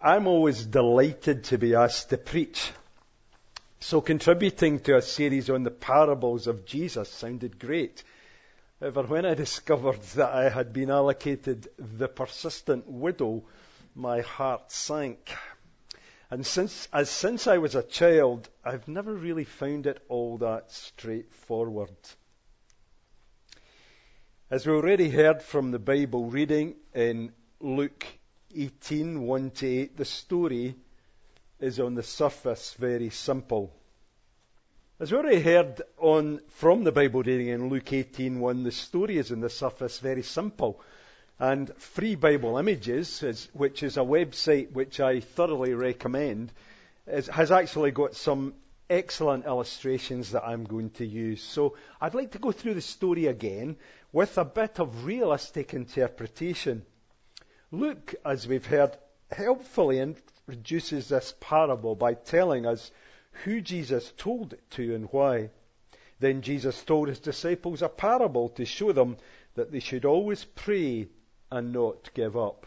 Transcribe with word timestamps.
I'm 0.00 0.26
always 0.26 0.66
delighted 0.66 1.44
to 1.44 1.58
be 1.58 1.74
asked 1.74 2.10
to 2.10 2.18
preach. 2.18 2.70
So 3.80 4.00
contributing 4.00 4.80
to 4.80 4.96
a 4.96 5.02
series 5.02 5.48
on 5.48 5.62
the 5.62 5.70
parables 5.70 6.46
of 6.46 6.66
Jesus 6.66 7.08
sounded 7.08 7.58
great. 7.58 8.04
However, 8.78 9.04
when 9.04 9.24
I 9.24 9.34
discovered 9.44 10.02
that 10.16 10.34
I 10.34 10.50
had 10.50 10.72
been 10.72 10.90
allocated 10.90 11.68
the 11.78 12.08
persistent 12.08 12.86
widow, 12.86 13.44
my 13.94 14.20
heart 14.20 14.70
sank. 14.70 15.30
And 16.30 16.44
since, 16.44 16.88
as 16.92 17.08
since 17.08 17.46
I 17.46 17.58
was 17.58 17.74
a 17.74 17.82
child, 17.82 18.50
I've 18.64 18.88
never 18.88 19.14
really 19.14 19.44
found 19.44 19.86
it 19.86 20.04
all 20.08 20.38
that 20.38 20.72
straightforward. 20.72 21.96
As 24.50 24.66
we 24.66 24.74
already 24.74 25.08
heard 25.08 25.42
from 25.42 25.70
the 25.70 25.78
Bible 25.78 26.26
reading 26.26 26.74
in 26.94 27.32
Luke 27.60 28.06
18, 28.56 29.22
1 29.22 29.50
to 29.50 29.66
8, 29.66 29.96
the 29.96 30.04
story 30.04 30.74
is 31.60 31.80
on 31.80 31.94
the 31.94 32.02
surface 32.02 32.74
very 32.78 33.10
simple. 33.10 33.72
As 34.98 35.12
we 35.12 35.18
already 35.18 35.40
heard 35.40 35.82
on, 35.98 36.40
from 36.48 36.84
the 36.84 36.92
Bible 36.92 37.22
reading 37.22 37.48
in 37.48 37.68
Luke 37.68 37.92
18, 37.92 38.40
1, 38.40 38.62
the 38.62 38.72
story 38.72 39.18
is 39.18 39.30
on 39.30 39.40
the 39.40 39.50
surface 39.50 39.98
very 39.98 40.22
simple. 40.22 40.80
And 41.38 41.70
Free 41.76 42.14
Bible 42.14 42.56
Images, 42.56 43.22
is, 43.22 43.48
which 43.52 43.82
is 43.82 43.98
a 43.98 44.00
website 44.00 44.72
which 44.72 45.00
I 45.00 45.20
thoroughly 45.20 45.74
recommend, 45.74 46.50
is, 47.06 47.26
has 47.26 47.52
actually 47.52 47.90
got 47.90 48.14
some 48.14 48.54
excellent 48.88 49.44
illustrations 49.44 50.32
that 50.32 50.46
I'm 50.46 50.64
going 50.64 50.90
to 50.90 51.06
use. 51.06 51.42
So 51.42 51.76
I'd 52.00 52.14
like 52.14 52.30
to 52.32 52.38
go 52.38 52.52
through 52.52 52.74
the 52.74 52.80
story 52.80 53.26
again 53.26 53.76
with 54.12 54.38
a 54.38 54.44
bit 54.44 54.80
of 54.80 55.04
realistic 55.04 55.74
interpretation. 55.74 56.86
Luke, 57.72 58.14
as 58.24 58.46
we've 58.46 58.66
heard, 58.66 58.96
helpfully 59.30 59.98
introduces 59.98 61.08
this 61.08 61.34
parable 61.40 61.96
by 61.96 62.14
telling 62.14 62.64
us 62.64 62.92
who 63.44 63.60
Jesus 63.60 64.12
told 64.16 64.52
it 64.52 64.70
to 64.70 64.94
and 64.94 65.08
why. 65.10 65.50
Then 66.20 66.42
Jesus 66.42 66.82
told 66.84 67.08
his 67.08 67.18
disciples 67.18 67.82
a 67.82 67.88
parable 67.88 68.48
to 68.50 68.64
show 68.64 68.92
them 68.92 69.16
that 69.54 69.72
they 69.72 69.80
should 69.80 70.04
always 70.04 70.44
pray 70.44 71.08
and 71.50 71.72
not 71.72 72.14
give 72.14 72.36
up. 72.36 72.66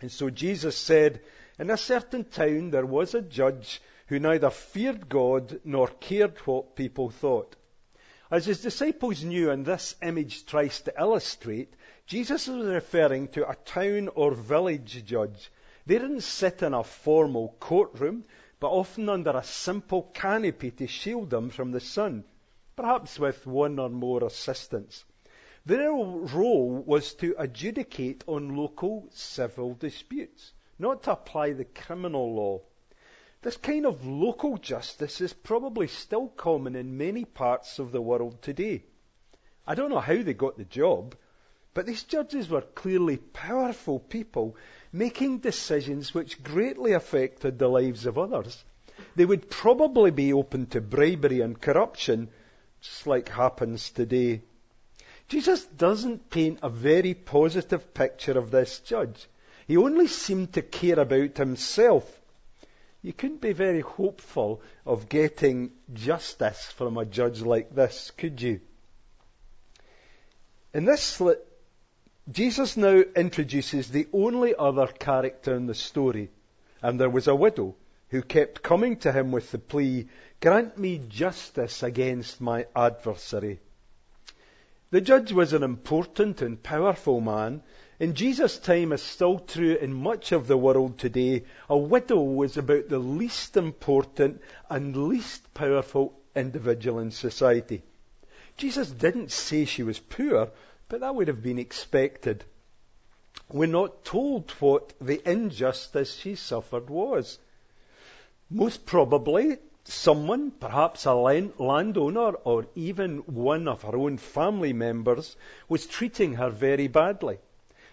And 0.00 0.12
so 0.12 0.28
Jesus 0.30 0.76
said, 0.76 1.22
In 1.58 1.70
a 1.70 1.76
certain 1.76 2.24
town 2.24 2.70
there 2.70 2.86
was 2.86 3.14
a 3.14 3.22
judge 3.22 3.80
who 4.08 4.18
neither 4.18 4.50
feared 4.50 5.08
God 5.08 5.60
nor 5.64 5.88
cared 5.88 6.38
what 6.40 6.76
people 6.76 7.10
thought. 7.10 7.56
As 8.30 8.44
his 8.44 8.60
disciples 8.60 9.24
knew, 9.24 9.50
and 9.50 9.64
this 9.64 9.96
image 10.02 10.44
tries 10.44 10.82
to 10.82 10.92
illustrate, 10.98 11.72
Jesus 12.08 12.48
is 12.48 12.64
referring 12.64 13.28
to 13.28 13.46
a 13.46 13.54
town 13.54 14.08
or 14.14 14.32
village 14.32 15.04
judge. 15.04 15.50
They 15.84 15.98
didn't 15.98 16.22
sit 16.22 16.62
in 16.62 16.72
a 16.72 16.82
formal 16.82 17.54
courtroom, 17.60 18.24
but 18.60 18.70
often 18.70 19.10
under 19.10 19.36
a 19.36 19.44
simple 19.44 20.04
canopy 20.14 20.70
to 20.70 20.86
shield 20.86 21.28
them 21.28 21.50
from 21.50 21.70
the 21.70 21.80
sun, 21.80 22.24
perhaps 22.76 23.18
with 23.18 23.46
one 23.46 23.78
or 23.78 23.90
more 23.90 24.24
assistants. 24.24 25.04
Their 25.66 25.90
role 25.90 26.82
was 26.86 27.12
to 27.16 27.34
adjudicate 27.36 28.24
on 28.26 28.56
local 28.56 29.10
civil 29.10 29.74
disputes, 29.74 30.54
not 30.78 31.02
to 31.02 31.12
apply 31.12 31.52
the 31.52 31.66
criminal 31.66 32.34
law. 32.34 32.62
This 33.42 33.58
kind 33.58 33.84
of 33.84 34.06
local 34.06 34.56
justice 34.56 35.20
is 35.20 35.34
probably 35.34 35.88
still 35.88 36.28
common 36.28 36.74
in 36.74 36.96
many 36.96 37.26
parts 37.26 37.78
of 37.78 37.92
the 37.92 38.00
world 38.00 38.40
today. 38.40 38.84
I 39.66 39.74
don't 39.74 39.90
know 39.90 40.00
how 40.00 40.22
they 40.22 40.32
got 40.32 40.56
the 40.56 40.64
job, 40.64 41.14
but 41.78 41.86
these 41.86 42.02
judges 42.02 42.48
were 42.48 42.62
clearly 42.62 43.18
powerful 43.18 44.00
people 44.00 44.56
making 44.92 45.38
decisions 45.38 46.12
which 46.12 46.42
greatly 46.42 46.90
affected 46.90 47.56
the 47.56 47.68
lives 47.68 48.04
of 48.04 48.18
others. 48.18 48.64
They 49.14 49.24
would 49.24 49.48
probably 49.48 50.10
be 50.10 50.32
open 50.32 50.66
to 50.70 50.80
bribery 50.80 51.40
and 51.40 51.60
corruption, 51.60 52.30
just 52.80 53.06
like 53.06 53.28
happens 53.28 53.92
today. 53.92 54.42
Jesus 55.28 55.66
doesn't 55.66 56.30
paint 56.30 56.58
a 56.64 56.68
very 56.68 57.14
positive 57.14 57.94
picture 57.94 58.36
of 58.36 58.50
this 58.50 58.80
judge. 58.80 59.28
He 59.68 59.76
only 59.76 60.08
seemed 60.08 60.54
to 60.54 60.62
care 60.62 60.98
about 60.98 61.36
himself 61.36 62.20
you 63.02 63.12
couldn't 63.12 63.40
be 63.40 63.52
very 63.52 63.82
hopeful 63.82 64.62
of 64.84 65.08
getting 65.08 65.70
justice 65.92 66.64
from 66.72 66.98
a 66.98 67.04
judge 67.04 67.40
like 67.40 67.72
this, 67.72 68.10
could 68.16 68.42
you? 68.42 68.62
In 70.74 70.84
this 70.84 71.02
Jesus 72.30 72.76
now 72.76 73.02
introduces 73.16 73.88
the 73.88 74.06
only 74.12 74.54
other 74.54 74.86
character 74.86 75.54
in 75.54 75.66
the 75.66 75.74
story, 75.74 76.30
and 76.82 77.00
there 77.00 77.10
was 77.10 77.26
a 77.26 77.34
widow 77.34 77.74
who 78.10 78.22
kept 78.22 78.62
coming 78.62 78.96
to 78.98 79.12
him 79.12 79.32
with 79.32 79.50
the 79.50 79.58
plea, 79.58 80.08
Grant 80.40 80.78
me 80.78 80.98
justice 81.08 81.82
against 81.82 82.40
my 82.40 82.66
adversary. 82.76 83.60
The 84.90 85.00
judge 85.00 85.32
was 85.32 85.52
an 85.52 85.62
important 85.62 86.42
and 86.42 86.62
powerful 86.62 87.20
man 87.20 87.62
in 88.00 88.14
Jesus' 88.14 88.58
time, 88.58 88.92
as 88.92 89.02
still 89.02 89.40
true 89.40 89.74
in 89.74 89.92
much 89.92 90.30
of 90.30 90.46
the 90.46 90.56
world 90.56 90.98
today, 90.98 91.42
a 91.68 91.76
widow 91.76 92.20
was 92.20 92.56
about 92.56 92.88
the 92.88 93.00
least 93.00 93.56
important 93.56 94.40
and 94.70 95.08
least 95.08 95.52
powerful 95.52 96.16
individual 96.36 97.00
in 97.00 97.10
society. 97.10 97.82
Jesus 98.56 98.88
didn't 98.88 99.32
say 99.32 99.64
she 99.64 99.82
was 99.82 99.98
poor, 99.98 100.50
but 100.88 101.00
that 101.00 101.14
would 101.14 101.28
have 101.28 101.42
been 101.42 101.58
expected. 101.58 102.44
We're 103.52 103.66
not 103.66 104.04
told 104.04 104.50
what 104.52 104.92
the 105.00 105.20
injustice 105.30 106.14
she 106.14 106.34
suffered 106.34 106.88
was. 106.88 107.38
Most 108.50 108.86
probably, 108.86 109.58
someone, 109.84 110.50
perhaps 110.50 111.04
a 111.04 111.14
landowner 111.14 112.32
or 112.44 112.66
even 112.74 113.18
one 113.18 113.68
of 113.68 113.82
her 113.82 113.96
own 113.96 114.16
family 114.16 114.72
members, 114.72 115.36
was 115.68 115.86
treating 115.86 116.34
her 116.34 116.48
very 116.50 116.88
badly. 116.88 117.38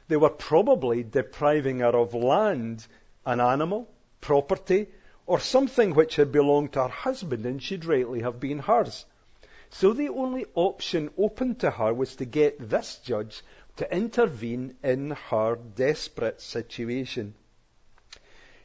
They 0.08 0.18
were 0.18 0.30
probably 0.30 1.04
depriving 1.04 1.80
her 1.80 1.96
of 1.96 2.14
land, 2.14 2.86
an 3.26 3.40
animal, 3.40 3.90
property, 4.22 4.88
or 5.26 5.40
something 5.40 5.94
which 5.96 6.16
had 6.16 6.32
belonged 6.32 6.74
to 6.74 6.84
her 6.84 6.90
husband 6.90 7.46
and 7.46 7.62
should 7.62 7.86
rightly 7.86 8.22
have 8.22 8.40
been 8.40 8.60
hers. 8.60 9.06
So 9.70 9.94
the 9.94 10.10
only 10.10 10.46
option 10.54 11.10
open 11.18 11.56
to 11.56 11.72
her 11.72 11.94
was 11.94 12.16
to 12.18 12.26
get 12.26 12.70
this 12.70 13.00
judge 13.04 13.44
to 13.78 13.96
intervene 13.96 14.76
in 14.84 15.12
her 15.12 15.56
desperate 15.56 16.42
situation. 16.42 17.36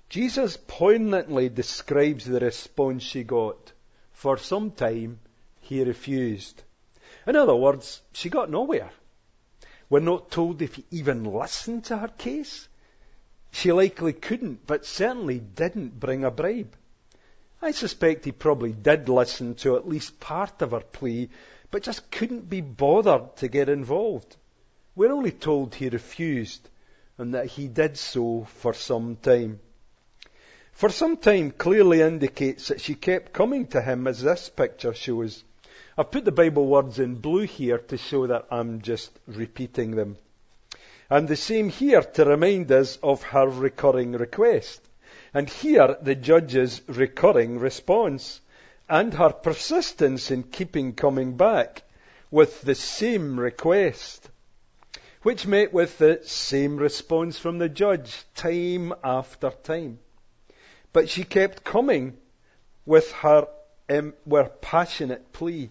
Jesus 0.09 0.57
poignantly 0.57 1.49
describes 1.49 2.25
the 2.25 2.41
response 2.41 3.03
she 3.03 3.25
got. 3.25 3.73
For 4.13 4.37
some 4.37 4.73
time, 4.73 5.21
he 5.61 5.83
refused. 5.85 6.63
In 7.27 7.37
other 7.37 7.55
words, 7.55 8.03
she 8.13 8.29
got 8.29 8.51
nowhere. 8.51 8.91
We're 9.89 10.01
not 10.01 10.31
told 10.31 10.63
if 10.63 10.75
he 10.75 10.85
even 10.91 11.25
listened 11.25 11.85
to 11.87 11.99
her 11.99 12.09
case. 12.09 12.69
She 13.53 13.73
likely 13.73 14.13
couldn't, 14.13 14.67
but 14.67 14.87
certainly 14.87 15.41
didn't 15.41 15.99
bring 15.99 16.25
a 16.25 16.31
bribe. 16.31 16.77
I 17.63 17.73
suspect 17.73 18.25
he 18.25 18.33
probably 18.33 18.73
did 18.73 19.09
listen 19.09 19.55
to 19.57 19.77
at 19.77 19.89
least 19.89 20.19
part 20.19 20.63
of 20.63 20.71
her 20.71 20.81
plea, 20.81 21.29
but 21.71 21.83
just 21.83 22.11
couldn't 22.11 22.49
be 22.49 22.63
bothered 22.63 23.37
to 23.37 23.49
get 23.49 23.69
involved. 23.69 24.37
We're 24.97 25.13
only 25.13 25.33
told 25.33 25.75
he 25.75 25.89
refused, 25.89 26.69
and 27.19 27.35
that 27.35 27.47
he 27.47 27.69
did 27.69 27.99
so 27.99 28.45
for 28.45 28.73
some 28.73 29.17
time. 29.17 29.61
For 30.73 30.89
some 30.89 31.19
time 31.19 31.51
clearly 31.51 32.01
indicates 32.01 32.69
that 32.69 32.81
she 32.81 32.95
kept 32.95 33.35
coming 33.35 33.67
to 33.69 33.83
him 33.83 34.07
as 34.07 34.23
this 34.23 34.49
picture 34.49 34.95
shows. 34.95 35.45
I've 35.99 36.11
put 36.11 36.25
the 36.25 36.33
Bible 36.33 36.67
words 36.67 36.99
in 36.99 37.17
blue 37.17 37.47
here 37.47 37.79
to 37.79 37.99
show 37.99 38.27
that 38.27 38.47
I'm 38.51 38.81
just 38.81 39.11
repeating 39.27 39.91
them. 39.91 40.17
And 41.11 41.29
the 41.29 41.37
same 41.37 41.69
here 41.69 42.01
to 42.01 42.25
remind 42.25 42.73
us 42.73 42.97
of 43.03 43.23
her 43.25 43.47
recurring 43.47 44.13
request. 44.13 44.81
And 45.33 45.49
here 45.49 45.97
the 46.03 46.15
judge's 46.15 46.83
recurring 46.89 47.59
response 47.59 48.41
and 48.89 49.15
her 49.15 49.31
persistence 49.31 50.31
in 50.31 50.43
keeping 50.43 50.95
coming 50.95 51.37
back 51.37 51.83
with 52.31 52.63
the 52.63 52.75
same 52.75 53.39
request, 53.39 54.29
which 55.23 55.47
met 55.47 55.73
with 55.73 55.99
the 55.99 56.21
same 56.25 56.77
response 56.77 57.39
from 57.39 57.59
the 57.59 57.69
judge 57.69 58.25
time 58.35 58.93
after 59.05 59.51
time. 59.51 59.99
But 60.93 61.09
she 61.09 61.25
kept 61.25 61.63
coming 61.63 62.17
with 62.85 63.13
her 63.13 63.47
um, 63.89 64.15
passionate 64.61 65.33
plea 65.33 65.71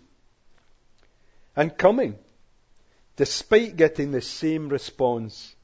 and 1.55 1.77
coming, 1.77 2.17
despite 3.17 3.75
getting 3.75 4.11
the 4.11 4.21
same 4.21 4.69
response. 4.69 5.55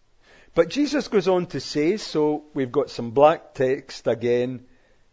But 0.55 0.69
Jesus 0.69 1.09
goes 1.09 1.27
on 1.27 1.47
to 1.47 1.59
say, 1.59 1.97
so 1.97 2.45
we've 2.53 2.71
got 2.71 2.89
some 2.89 3.11
black 3.11 3.53
text 3.55 4.07
again, 4.07 4.65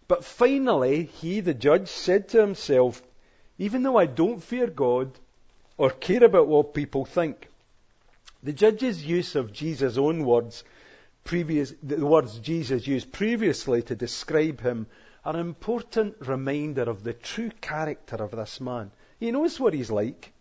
but 0.06 0.24
finally 0.24 1.06
he, 1.20 1.40
the 1.40 1.52
judge, 1.52 1.88
said 1.88 2.28
to 2.28 2.40
himself, 2.40 3.02
even 3.58 3.82
though 3.82 3.96
I 3.96 4.06
don't 4.06 4.40
fear 4.40 4.68
God 4.68 5.10
or 5.76 5.90
care 5.90 6.22
about 6.22 6.46
what 6.46 6.74
people 6.74 7.04
think, 7.04 7.48
the 8.44 8.52
judge's 8.52 9.04
use 9.04 9.34
of 9.34 9.52
Jesus' 9.52 9.98
own 9.98 10.24
words 10.24 10.62
previous, 11.24 11.74
the 11.82 12.06
words 12.06 12.38
Jesus 12.38 12.86
used 12.86 13.10
previously 13.10 13.82
to 13.82 13.96
describe 13.96 14.60
him 14.60 14.86
are 15.24 15.34
an 15.34 15.40
important 15.40 16.14
reminder 16.20 16.82
of 16.82 17.02
the 17.02 17.14
true 17.14 17.50
character 17.60 18.14
of 18.14 18.30
this 18.30 18.60
man. 18.60 18.92
He 19.18 19.32
knows 19.32 19.58
what 19.58 19.74
he's 19.74 19.90
like. 19.90 20.32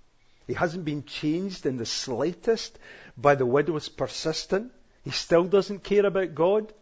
He 0.45 0.53
hasn't 0.53 0.85
been 0.85 1.05
changed 1.05 1.65
in 1.65 1.77
the 1.77 1.87
slightest 1.87 2.77
by 3.17 3.33
the 3.33 3.47
widow's 3.47 3.89
persistence. 3.89 4.71
He 5.03 5.11
still 5.11 5.45
doesn't 5.45 5.83
care 5.83 6.05
about 6.05 6.35
God 6.35 6.73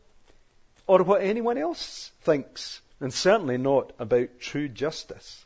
or 0.88 1.04
what 1.04 1.22
anyone 1.22 1.58
else 1.58 2.12
thinks, 2.22 2.82
and 3.00 3.14
certainly 3.14 3.58
not 3.58 3.94
about 4.00 4.40
true 4.40 4.68
justice. 4.68 5.46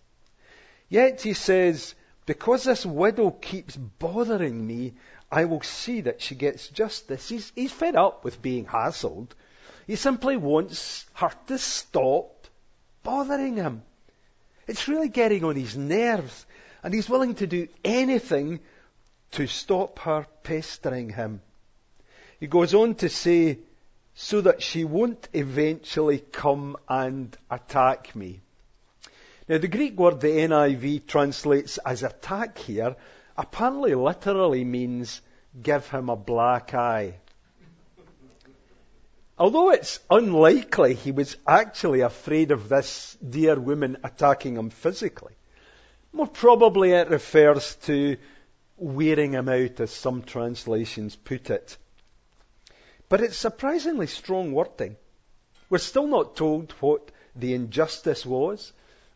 Yet 0.90 1.22
he 1.22 1.34
says, 1.34 1.96
because 2.26 2.64
this 2.64 2.86
widow 2.86 3.32
keeps 3.32 3.76
bothering 3.76 4.66
me, 4.66 4.94
I 5.32 5.46
will 5.46 5.62
see 5.62 6.02
that 6.02 6.22
she 6.22 6.36
gets 6.36 6.70
justice. 6.70 7.28
He's, 7.28 7.52
he's 7.56 7.72
fed 7.72 7.96
up 7.96 8.24
with 8.24 8.42
being 8.42 8.66
hassled. 8.66 9.30
He 9.86 9.96
simply 9.96 10.38
wants 10.38 11.06
her 11.16 11.32
to 11.48 11.58
stop 11.58 12.48
bothering 13.04 13.58
him. 13.58 13.82
It's 14.68 14.88
really 14.88 15.10
getting 15.10 15.44
on 15.44 15.56
his 15.56 15.76
nerves, 15.76 16.46
and 16.84 16.94
he's 16.94 17.10
willing 17.10 17.36
to 17.36 17.48
do 17.48 17.68
anything 17.84 18.62
to 19.32 19.48
stop 19.48 20.00
her 20.00 20.26
pestering 20.44 21.10
him. 21.10 21.42
He 22.44 22.48
goes 22.48 22.74
on 22.74 22.96
to 22.96 23.08
say, 23.08 23.60
so 24.16 24.42
that 24.42 24.62
she 24.62 24.84
won't 24.84 25.30
eventually 25.32 26.20
come 26.20 26.76
and 26.90 27.38
attack 27.50 28.14
me. 28.18 28.42
Now, 29.48 29.60
the 29.60 29.70
Greek 29.70 29.98
word 29.98 30.20
the 30.20 30.28
NIV 30.28 31.08
translates 31.08 31.78
as 31.78 32.04
attack 32.04 32.58
here 32.58 32.98
apparently 33.38 33.96
literally 33.96 34.66
means 34.66 35.22
give 35.62 35.88
him 35.88 36.10
a 36.10 36.18
black 36.18 36.74
eye. 36.74 37.14
Although 39.40 39.72
it's 39.72 40.02
unlikely 40.10 40.96
he 40.96 41.14
was 41.14 41.38
actually 41.48 42.02
afraid 42.02 42.52
of 42.52 42.68
this 42.68 43.18
dear 43.26 43.58
woman 43.58 44.00
attacking 44.04 44.58
him 44.58 44.70
physically, 44.70 45.36
more 46.12 46.28
probably 46.28 46.92
it 46.92 47.10
refers 47.10 47.76
to 47.84 48.18
wearing 48.76 49.32
him 49.32 49.48
out, 49.48 49.80
as 49.80 49.92
some 49.92 50.24
translations 50.24 51.16
put 51.16 51.50
it. 51.50 51.78
But 53.10 53.22
it's 53.22 53.38
surprisingly 53.38 54.08
strong 54.08 54.54
wording. 54.54 54.96
We're 55.70 55.78
still 55.80 56.08
not 56.08 56.36
told 56.36 56.72
what 56.80 57.12
the 57.36 57.54
injustice 57.54 58.26
was 58.26 58.74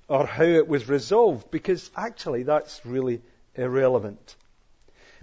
or 0.07 0.25
how 0.25 0.43
it 0.43 0.67
was 0.67 0.89
resolved, 0.89 1.51
because 1.51 1.91
actually 1.95 2.43
that's 2.43 2.85
really 2.85 3.21
irrelevant. 3.55 4.35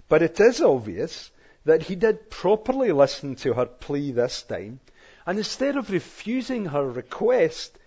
But 0.07 0.21
it 0.21 0.39
is 0.39 0.61
obvious 0.61 1.31
that 1.65 1.83
he 1.83 1.95
did 1.95 2.29
properly 2.29 2.91
listen 2.91 3.35
to 3.37 3.53
her 3.53 3.65
plea 3.65 4.11
this 4.11 4.43
time, 4.43 4.79
and 5.25 5.37
instead 5.37 5.77
of 5.77 5.89
refusing 5.89 6.65
her 6.65 6.87
request 6.87 7.77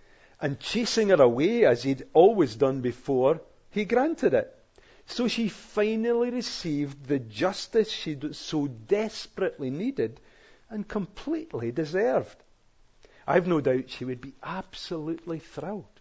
and 0.41 0.59
chasing 0.59 1.09
her 1.11 1.23
away 1.23 1.65
as 1.65 1.83
he'd 1.83 2.07
always 2.13 2.57
done 2.57 2.81
before, 2.81 3.41
he 3.71 3.85
granted 3.85 4.35
it. 4.35 4.55
So 5.07 5.29
she 5.29 5.49
finally 5.49 6.31
received 6.31 7.07
the 7.07 7.19
justice 7.19 7.91
she 7.91 8.19
so 8.33 8.67
desperately 8.67 9.71
needed 9.71 10.21
and 10.71 10.87
completely 10.87 11.73
deserved. 11.73 12.37
I've 13.27 13.47
no 13.47 13.61
doubt 13.61 13.91
she 13.91 14.05
would 14.05 14.21
be 14.21 14.35
absolutely 14.43 15.39
thrilled. 15.39 16.01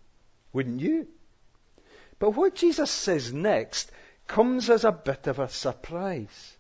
Wouldn't 0.54 0.80
you? 0.80 1.08
But 2.20 2.32
what 2.32 2.56
Jesus 2.56 2.90
says 2.90 3.34
next 3.34 3.92
comes 4.28 4.70
as 4.70 4.86
a 4.86 4.92
bit 4.92 5.28
of 5.28 5.40
a 5.40 5.50
surprise. 5.50 6.58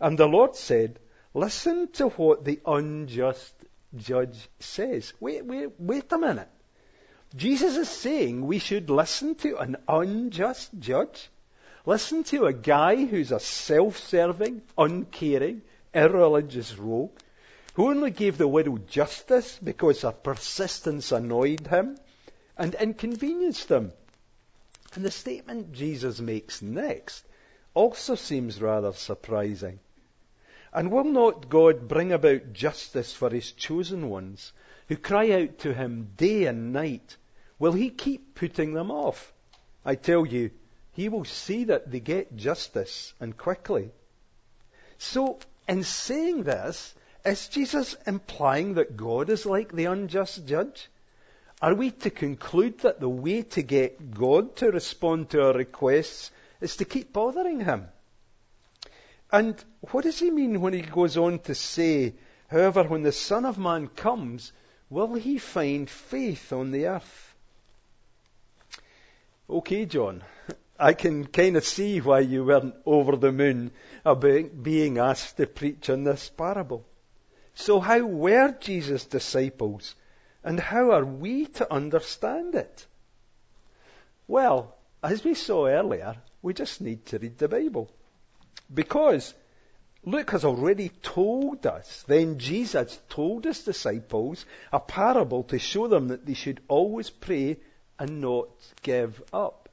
And 0.00 0.18
the 0.18 0.26
Lord 0.26 0.56
said, 0.56 0.98
Listen 1.32 1.90
to 1.92 2.08
what 2.10 2.44
the 2.44 2.60
unjust 2.64 3.52
judge 3.96 4.48
says. 4.60 5.12
Wait, 5.20 5.44
wait, 5.44 5.70
wait 5.78 6.12
a 6.12 6.18
minute. 6.18 6.48
Jesus 7.34 7.76
is 7.76 7.88
saying 7.88 8.46
we 8.46 8.60
should 8.60 8.88
listen 8.88 9.34
to 9.36 9.56
an 9.58 9.76
unjust 9.88 10.70
judge? 10.78 11.28
Listen 11.86 12.22
to 12.24 12.46
a 12.46 12.52
guy 12.52 13.04
who's 13.04 13.32
a 13.32 13.40
self 13.40 13.98
serving, 13.98 14.62
uncaring, 14.78 15.62
irreligious 15.92 16.78
rogue 16.78 17.18
who 17.74 17.90
only 17.90 18.10
gave 18.10 18.38
the 18.38 18.48
widow 18.48 18.78
justice 18.78 19.58
because 19.62 20.02
her 20.02 20.12
persistence 20.12 21.12
annoyed 21.12 21.66
him 21.66 21.96
and 22.56 22.74
inconvenienced 22.74 23.68
him. 23.68 23.92
And 24.94 25.04
the 25.04 25.10
statement 25.10 25.72
Jesus 25.72 26.20
makes 26.20 26.62
next 26.62 27.24
also 27.74 28.14
seems 28.14 28.60
rather 28.60 28.92
surprising. 28.92 29.80
And 30.72 30.90
will 30.90 31.04
not 31.04 31.48
God 31.48 31.88
bring 31.88 32.12
about 32.12 32.52
justice 32.52 33.12
for 33.12 33.30
his 33.30 33.52
chosen 33.52 34.08
ones 34.08 34.52
who 34.88 34.96
cry 34.96 35.30
out 35.32 35.58
to 35.60 35.74
him 35.74 36.12
day 36.16 36.46
and 36.46 36.72
night? 36.72 37.16
Will 37.58 37.72
he 37.72 37.90
keep 37.90 38.34
putting 38.34 38.72
them 38.72 38.90
off? 38.90 39.32
I 39.84 39.96
tell 39.96 40.24
you, 40.26 40.50
he 40.92 41.08
will 41.08 41.24
see 41.24 41.64
that 41.64 41.90
they 41.90 42.00
get 42.00 42.36
justice 42.36 43.14
and 43.20 43.36
quickly. 43.36 43.90
So, 44.98 45.38
in 45.68 45.82
saying 45.82 46.44
this, 46.44 46.94
is 47.24 47.48
Jesus 47.48 47.96
implying 48.06 48.74
that 48.74 48.96
God 48.96 49.30
is 49.30 49.46
like 49.46 49.72
the 49.72 49.86
unjust 49.86 50.46
judge? 50.46 50.88
Are 51.62 51.74
we 51.74 51.90
to 51.90 52.10
conclude 52.10 52.80
that 52.80 53.00
the 53.00 53.08
way 53.08 53.42
to 53.42 53.62
get 53.62 54.12
God 54.12 54.56
to 54.56 54.70
respond 54.70 55.30
to 55.30 55.46
our 55.46 55.54
requests 55.54 56.30
is 56.60 56.76
to 56.76 56.84
keep 56.84 57.12
bothering 57.12 57.60
Him? 57.60 57.88
And 59.34 59.56
what 59.90 60.04
does 60.04 60.20
he 60.20 60.30
mean 60.30 60.60
when 60.60 60.74
he 60.74 60.82
goes 60.82 61.16
on 61.16 61.40
to 61.40 61.56
say, 61.56 62.14
however, 62.48 62.84
when 62.84 63.02
the 63.02 63.10
Son 63.10 63.44
of 63.44 63.58
Man 63.58 63.88
comes, 63.88 64.52
will 64.90 65.14
he 65.14 65.38
find 65.38 65.90
faith 65.90 66.52
on 66.52 66.70
the 66.70 66.86
earth? 66.86 67.34
Okay, 69.50 69.86
John, 69.86 70.22
I 70.78 70.92
can 70.92 71.26
kind 71.26 71.56
of 71.56 71.64
see 71.64 72.00
why 72.00 72.20
you 72.20 72.44
weren't 72.44 72.76
over 72.86 73.16
the 73.16 73.32
moon 73.32 73.72
about 74.04 74.62
being 74.62 74.98
asked 74.98 75.36
to 75.38 75.48
preach 75.48 75.90
on 75.90 76.04
this 76.04 76.28
parable. 76.30 76.84
So 77.54 77.80
how 77.80 78.00
were 78.00 78.54
Jesus' 78.60 79.04
disciples 79.04 79.94
and 80.42 80.58
how 80.58 80.90
are 80.90 81.04
we 81.04 81.46
to 81.46 81.72
understand 81.72 82.54
it? 82.54 82.86
Well, 84.26 84.76
as 85.02 85.22
we 85.22 85.34
saw 85.34 85.66
earlier, 85.66 86.16
we 86.42 86.54
just 86.54 86.80
need 86.80 87.06
to 87.06 87.18
read 87.18 87.38
the 87.38 87.48
Bible. 87.48 87.90
Because 88.72 89.34
Luke 90.04 90.30
has 90.32 90.44
already 90.44 90.90
told 91.02 91.66
us, 91.66 92.04
then 92.06 92.38
Jesus 92.38 92.98
told 93.08 93.44
his 93.44 93.64
disciples 93.64 94.44
a 94.72 94.80
parable 94.80 95.44
to 95.44 95.58
show 95.58 95.88
them 95.88 96.08
that 96.08 96.26
they 96.26 96.34
should 96.34 96.60
always 96.68 97.08
pray 97.08 97.58
and 97.98 98.20
not 98.20 98.48
give 98.82 99.22
up. 99.32 99.68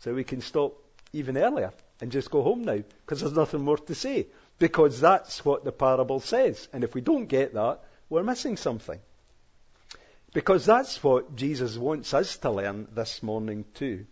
So 0.00 0.14
we 0.14 0.24
can 0.24 0.40
stop 0.40 0.74
even 1.12 1.38
earlier 1.38 1.72
and 2.00 2.12
just 2.12 2.30
go 2.30 2.42
home 2.42 2.62
now 2.62 2.76
because 2.76 3.20
there's 3.20 3.32
nothing 3.32 3.62
more 3.62 3.78
to 3.78 3.94
say. 3.94 4.26
Because 4.58 5.00
that's 5.00 5.44
what 5.44 5.64
the 5.64 5.72
parable 5.72 6.20
says. 6.20 6.68
And 6.72 6.82
if 6.84 6.94
we 6.94 7.00
don't 7.00 7.26
get 7.26 7.54
that, 7.54 7.80
we're 8.08 8.22
missing 8.22 8.56
something. 8.56 8.98
Because 10.32 10.66
that's 10.66 11.02
what 11.02 11.36
Jesus 11.36 11.76
wants 11.76 12.12
us 12.12 12.36
to 12.38 12.50
learn 12.50 12.88
this 12.92 13.22
morning 13.22 13.64
too. 13.74 14.06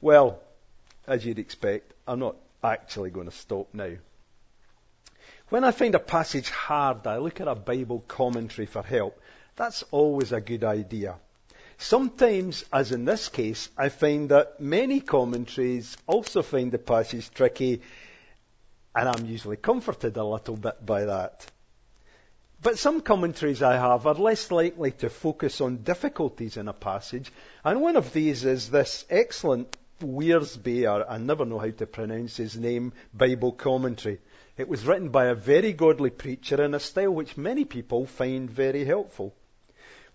Well, 0.00 0.40
as 1.06 1.24
you'd 1.24 1.38
expect, 1.38 1.92
I'm 2.06 2.20
not 2.20 2.36
actually 2.62 3.10
going 3.10 3.30
to 3.30 3.36
stop 3.36 3.68
now. 3.72 3.92
When 5.48 5.64
I 5.64 5.70
find 5.70 5.94
a 5.94 5.98
passage 6.00 6.50
hard, 6.50 7.06
I 7.06 7.16
look 7.16 7.40
at 7.40 7.48
a 7.48 7.54
Bible 7.54 8.04
commentary 8.06 8.66
for 8.66 8.82
help. 8.82 9.18
That's 9.56 9.82
always 9.90 10.32
a 10.32 10.40
good 10.40 10.62
idea. 10.62 11.16
Sometimes, 11.78 12.64
as 12.72 12.92
in 12.92 13.04
this 13.04 13.28
case, 13.28 13.70
I 13.76 13.88
find 13.88 14.28
that 14.28 14.60
many 14.60 15.00
commentaries 15.00 15.96
also 16.06 16.42
find 16.42 16.70
the 16.70 16.78
passage 16.78 17.30
tricky 17.30 17.80
and 18.98 19.08
I'm 19.08 19.26
usually 19.26 19.56
comforted 19.56 20.16
a 20.16 20.24
little 20.24 20.56
bit 20.56 20.84
by 20.84 21.04
that. 21.04 21.46
But 22.60 22.78
some 22.78 23.00
commentaries 23.00 23.62
I 23.62 23.76
have 23.76 24.08
are 24.08 24.14
less 24.14 24.50
likely 24.50 24.90
to 25.02 25.08
focus 25.08 25.60
on 25.60 25.84
difficulties 25.84 26.56
in 26.56 26.66
a 26.66 26.72
passage, 26.72 27.30
and 27.64 27.80
one 27.80 27.94
of 27.94 28.12
these 28.12 28.44
is 28.44 28.70
this 28.70 29.06
excellent 29.08 29.68
Wiersbe, 30.00 30.84
or 30.92 31.08
I 31.08 31.18
never 31.18 31.44
know 31.44 31.60
how 31.60 31.70
to 31.70 31.86
pronounce 31.86 32.36
his 32.38 32.56
name, 32.56 32.92
Bible 33.14 33.52
commentary. 33.52 34.18
It 34.56 34.68
was 34.68 34.84
written 34.84 35.10
by 35.10 35.26
a 35.26 35.34
very 35.36 35.72
godly 35.72 36.10
preacher 36.10 36.60
in 36.60 36.74
a 36.74 36.80
style 36.80 37.12
which 37.12 37.36
many 37.36 37.64
people 37.64 38.04
find 38.04 38.50
very 38.50 38.84
helpful. 38.84 39.32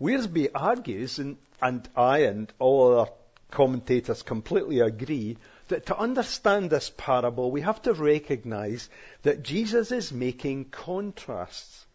Wiersbe 0.01 0.49
argues, 0.53 1.19
and, 1.19 1.37
and 1.61 1.87
I 1.95 2.23
and 2.23 2.51
all 2.59 2.99
other 2.99 3.11
commentators 3.49 4.23
completely 4.23 4.81
agree, 4.81 5.37
that 5.67 5.85
to 5.87 5.97
understand 5.97 6.69
this 6.69 6.91
parable, 6.95 7.51
we 7.51 7.61
have 7.61 7.81
to 7.83 7.93
recognize 7.93 8.89
that 9.23 9.43
Jesus 9.43 9.91
is 9.91 10.11
making 10.11 10.65
contrasts. 10.65 11.85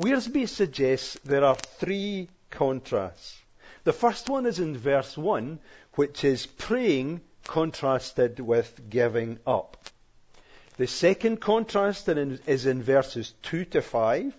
Wiersbe 0.00 0.48
suggests 0.48 1.18
there 1.24 1.44
are 1.44 1.56
three 1.56 2.28
contrasts. 2.50 3.36
The 3.84 3.92
first 3.92 4.28
one 4.28 4.46
is 4.46 4.58
in 4.58 4.76
verse 4.76 5.16
1, 5.16 5.58
which 5.94 6.24
is 6.24 6.46
praying 6.46 7.20
contrasted 7.44 8.38
with 8.38 8.90
giving 8.90 9.38
up. 9.46 9.76
The 10.76 10.86
second 10.86 11.40
contrast 11.40 12.08
is 12.08 12.66
in 12.66 12.82
verses 12.82 13.34
2 13.42 13.64
to 13.66 13.82
5, 13.82 14.34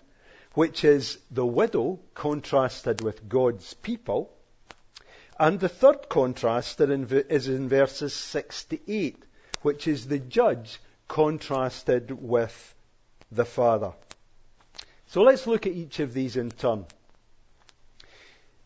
which 0.53 0.83
is 0.83 1.17
the 1.29 1.45
widow 1.45 1.99
contrasted 2.13 3.01
with 3.01 3.27
God's 3.27 3.73
people. 3.73 4.31
And 5.39 5.57
the 5.57 5.69
third 5.69 6.09
contrast 6.09 6.81
is 6.81 7.47
in 7.47 7.69
verses 7.69 8.13
6 8.13 8.63
to 8.65 8.91
8, 8.91 9.23
which 9.61 9.87
is 9.87 10.07
the 10.07 10.19
judge 10.19 10.81
contrasted 11.07 12.11
with 12.11 12.75
the 13.31 13.45
father. 13.45 13.93
So 15.07 15.21
let's 15.21 15.47
look 15.47 15.65
at 15.65 15.73
each 15.73 16.01
of 16.01 16.13
these 16.13 16.35
in 16.35 16.51
turn. 16.51 16.85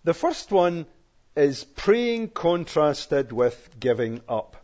The 0.04 0.16
first 0.16 0.52
one 0.52 0.88
is 1.36 1.64
praying 1.64 2.30
contrasted 2.30 3.32
with 3.32 3.70
giving 3.80 4.22
up. 4.28 4.58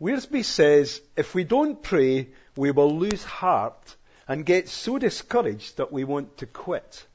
Wiersbe 0.00 0.42
says, 0.42 1.00
if 1.16 1.34
we 1.34 1.44
don't 1.44 1.82
pray, 1.82 2.28
we 2.56 2.70
will 2.70 2.98
lose 2.98 3.22
heart 3.24 3.96
and 4.26 4.44
get 4.44 4.68
so 4.68 4.98
discouraged 4.98 5.76
that 5.76 5.92
we 5.92 6.04
want 6.04 6.38
to 6.38 6.46
quit. 6.46 7.06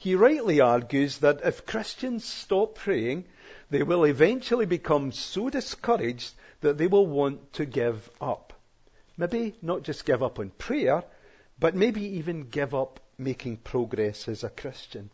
He 0.00 0.14
rightly 0.14 0.60
argues 0.60 1.18
that 1.18 1.40
if 1.44 1.66
Christians 1.66 2.24
stop 2.24 2.76
praying, 2.76 3.24
they 3.68 3.82
will 3.82 4.04
eventually 4.04 4.64
become 4.64 5.10
so 5.10 5.50
discouraged 5.50 6.34
that 6.60 6.78
they 6.78 6.86
will 6.86 7.06
want 7.06 7.52
to 7.54 7.66
give 7.66 8.08
up. 8.20 8.52
Maybe 9.16 9.56
not 9.60 9.82
just 9.82 10.06
give 10.06 10.22
up 10.22 10.38
on 10.38 10.50
prayer, 10.50 11.02
but 11.58 11.74
maybe 11.74 12.18
even 12.18 12.48
give 12.48 12.76
up 12.76 13.00
making 13.18 13.56
progress 13.56 14.28
as 14.28 14.44
a 14.44 14.50
Christian. 14.50 15.10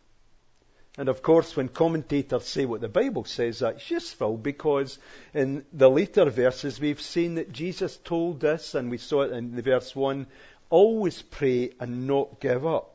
And 0.97 1.09
of 1.09 1.23
course, 1.23 1.55
when 1.55 1.67
commentators 1.67 2.45
say 2.45 2.65
what 2.65 2.79
the 2.79 2.87
Bible 2.87 3.25
says, 3.25 3.59
that's 3.59 3.89
useful 3.89 4.37
because 4.37 4.99
in 5.33 5.65
the 5.73 5.89
later 5.89 6.29
verses 6.29 6.79
we've 6.79 7.01
seen 7.01 7.35
that 7.35 7.51
Jesus 7.51 7.97
told 7.97 8.45
us, 8.45 8.75
and 8.75 8.91
we 8.91 8.99
saw 8.99 9.23
it 9.23 9.31
in 9.31 9.55
the 9.55 9.63
verse 9.63 9.95
1, 9.95 10.27
always 10.69 11.23
pray 11.23 11.71
and 11.79 12.05
not 12.05 12.39
give 12.39 12.67
up. 12.67 12.94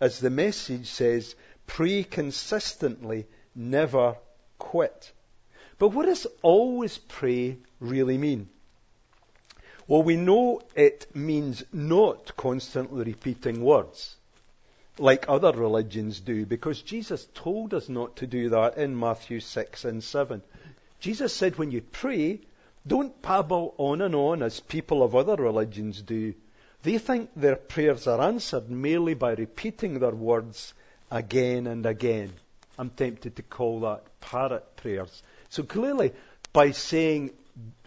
As 0.00 0.18
the 0.18 0.30
message 0.30 0.86
says, 0.86 1.34
pray 1.66 2.04
consistently, 2.04 3.26
never 3.54 4.16
quit. 4.58 5.12
But 5.78 5.88
what 5.88 6.06
does 6.06 6.26
always 6.42 6.98
pray 6.98 7.58
really 7.80 8.18
mean? 8.18 8.48
Well, 9.86 10.02
we 10.02 10.16
know 10.16 10.62
it 10.74 11.06
means 11.14 11.64
not 11.72 12.36
constantly 12.36 13.04
repeating 13.04 13.62
words 13.62 14.16
like 15.00 15.28
other 15.28 15.52
religions 15.52 16.20
do, 16.20 16.44
because 16.44 16.82
Jesus 16.82 17.26
told 17.34 17.72
us 17.72 17.88
not 17.88 18.16
to 18.16 18.26
do 18.26 18.50
that 18.50 18.76
in 18.76 18.98
Matthew 18.98 19.40
6 19.40 19.84
and 19.84 20.04
7. 20.04 20.42
Jesus 21.00 21.34
said, 21.34 21.56
when 21.56 21.70
you 21.70 21.80
pray, 21.80 22.40
don't 22.86 23.20
babble 23.22 23.74
on 23.78 24.02
and 24.02 24.14
on 24.14 24.42
as 24.42 24.60
people 24.60 25.02
of 25.02 25.16
other 25.16 25.36
religions 25.36 26.02
do. 26.02 26.34
They 26.82 26.98
think 26.98 27.30
their 27.36 27.56
prayers 27.56 28.06
are 28.06 28.20
answered 28.20 28.70
merely 28.70 29.14
by 29.14 29.32
repeating 29.32 29.98
their 29.98 30.14
words 30.14 30.72
again 31.10 31.66
and 31.66 31.84
again. 31.84 32.32
I'm 32.78 32.90
tempted 32.90 33.36
to 33.36 33.42
call 33.42 33.80
that 33.80 34.04
parrot 34.20 34.76
prayers. 34.76 35.22
So 35.50 35.62
clearly, 35.62 36.12
by 36.52 36.70
saying 36.70 37.30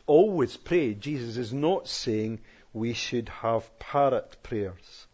always 0.06 0.56
pray, 0.58 0.94
Jesus 0.94 1.38
is 1.38 1.54
not 1.54 1.88
saying 1.88 2.40
we 2.74 2.94
should 2.94 3.30
have 3.30 3.80
parrot 3.80 4.38
prayers. 4.44 5.08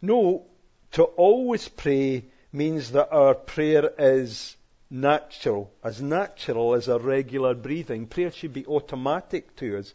No, 0.00 0.46
to 0.92 1.02
always 1.02 1.68
pray 1.68 2.24
means 2.52 2.92
that 2.92 3.10
our 3.10 3.34
prayer 3.34 3.90
is 3.98 4.56
natural, 4.90 5.72
as 5.82 6.00
natural 6.00 6.74
as 6.74 6.88
our 6.88 7.00
regular 7.00 7.54
breathing. 7.54 8.06
Prayer 8.06 8.30
should 8.30 8.52
be 8.52 8.66
automatic 8.66 9.56
to 9.56 9.78
us. 9.78 9.92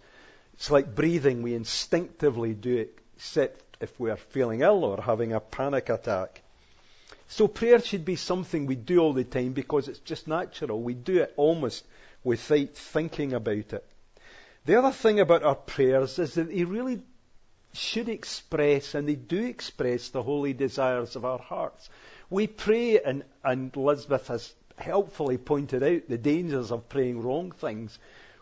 It's 0.59 0.69
like 0.69 0.93
breathing, 0.93 1.41
we 1.41 1.55
instinctively 1.55 2.53
do 2.53 2.75
it, 2.75 2.99
except 3.15 3.77
if 3.79 3.97
we 3.97 4.11
are 4.11 4.17
feeling 4.17 4.59
ill 4.59 4.83
or 4.83 5.01
having 5.01 5.31
a 5.31 5.39
panic 5.39 5.87
attack. 5.87 6.41
So 7.29 7.47
prayer 7.47 7.79
should 7.79 8.03
be 8.03 8.17
something 8.17 8.65
we 8.65 8.75
do 8.75 8.99
all 8.99 9.13
the 9.13 9.23
time 9.23 9.53
because 9.53 9.87
it's 9.87 9.99
just 9.99 10.27
natural. 10.27 10.81
We 10.81 10.95
do 10.95 11.21
it 11.21 11.33
almost 11.37 11.85
without 12.25 12.71
thinking 12.73 13.31
about 13.31 13.71
it. 13.71 13.85
The 14.65 14.75
other 14.75 14.91
thing 14.91 15.21
about 15.21 15.43
our 15.43 15.55
prayers 15.55 16.19
is 16.19 16.33
that 16.33 16.49
they 16.49 16.65
really 16.65 17.03
should 17.71 18.09
express, 18.09 18.95
and 18.95 19.07
they 19.07 19.15
do 19.15 19.41
express, 19.45 20.09
the 20.09 20.23
holy 20.23 20.51
desires 20.51 21.15
of 21.15 21.23
our 21.23 21.39
hearts. 21.39 21.89
We 22.29 22.47
pray, 22.47 22.99
and, 22.99 23.23
and 23.45 23.73
Elizabeth 23.77 24.27
has 24.27 24.53
helpfully 24.77 25.37
pointed 25.37 25.83
out 25.83 26.09
the 26.09 26.17
dangers 26.17 26.69
of 26.69 26.89
praying 26.89 27.21
wrong 27.21 27.51
things. 27.51 27.97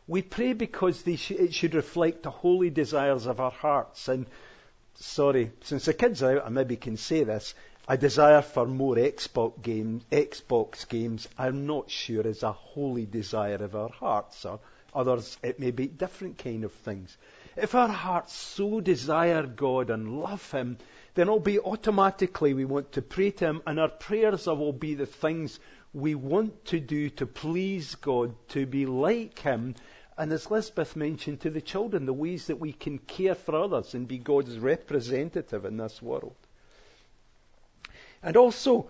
We 0.07 0.21
pray 0.21 0.53
because 0.53 1.01
sh- 1.01 1.31
it 1.31 1.53
should 1.53 1.75
reflect 1.75 2.23
the 2.23 2.31
holy 2.31 2.69
desires 2.69 3.25
of 3.25 3.41
our 3.41 3.51
hearts. 3.51 4.07
And 4.07 4.25
sorry, 4.95 5.51
since 5.61 5.85
the 5.85 5.93
kids 5.93 6.23
are 6.23 6.39
out, 6.39 6.45
I 6.45 6.49
maybe 6.49 6.77
can 6.77 6.95
say 6.95 7.23
this. 7.25 7.53
A 7.89 7.97
desire 7.97 8.41
for 8.41 8.65
more 8.65 8.95
Xbox 8.95 9.61
games, 9.61 10.03
Xbox 10.11 10.87
games, 10.87 11.27
I'm 11.37 11.67
not 11.67 11.89
sure 11.89 12.25
is 12.25 12.43
a 12.43 12.51
holy 12.51 13.05
desire 13.05 13.55
of 13.55 13.75
our 13.75 13.89
hearts. 13.89 14.45
Or 14.45 14.59
others, 14.93 15.37
it 15.43 15.59
may 15.59 15.71
be 15.71 15.87
different 15.87 16.37
kind 16.37 16.63
of 16.63 16.71
things. 16.71 17.17
If 17.57 17.75
our 17.75 17.87
hearts 17.87 18.33
so 18.33 18.79
desire 18.79 19.43
God 19.43 19.89
and 19.89 20.19
love 20.19 20.51
Him, 20.51 20.77
then 21.15 21.27
it'll 21.27 21.39
be 21.39 21.59
automatically 21.59 22.53
we 22.53 22.65
want 22.65 22.93
to 22.93 23.01
pray 23.01 23.31
to 23.31 23.45
Him, 23.45 23.61
and 23.65 23.79
our 23.79 23.89
prayers 23.89 24.47
will 24.47 24.73
be 24.73 24.95
the 24.95 25.05
things 25.05 25.59
we 25.93 26.13
want 26.13 26.65
to 26.65 26.79
do 26.79 27.09
to 27.11 27.25
please 27.25 27.95
God, 27.95 28.35
to 28.49 28.65
be 28.65 28.85
like 28.85 29.39
Him, 29.39 29.75
and 30.17 30.31
as 30.31 30.49
Lisbeth 30.49 30.95
mentioned 30.95 31.41
to 31.41 31.49
the 31.49 31.61
children, 31.61 32.05
the 32.05 32.13
ways 32.13 32.47
that 32.47 32.59
we 32.59 32.73
can 32.73 32.97
care 32.97 33.35
for 33.35 33.55
others 33.55 33.93
and 33.93 34.07
be 34.07 34.17
God's 34.17 34.57
representative 34.57 35.63
in 35.65 35.77
this 35.77 36.01
world. 36.01 36.35
And 38.23 38.35
also, 38.35 38.89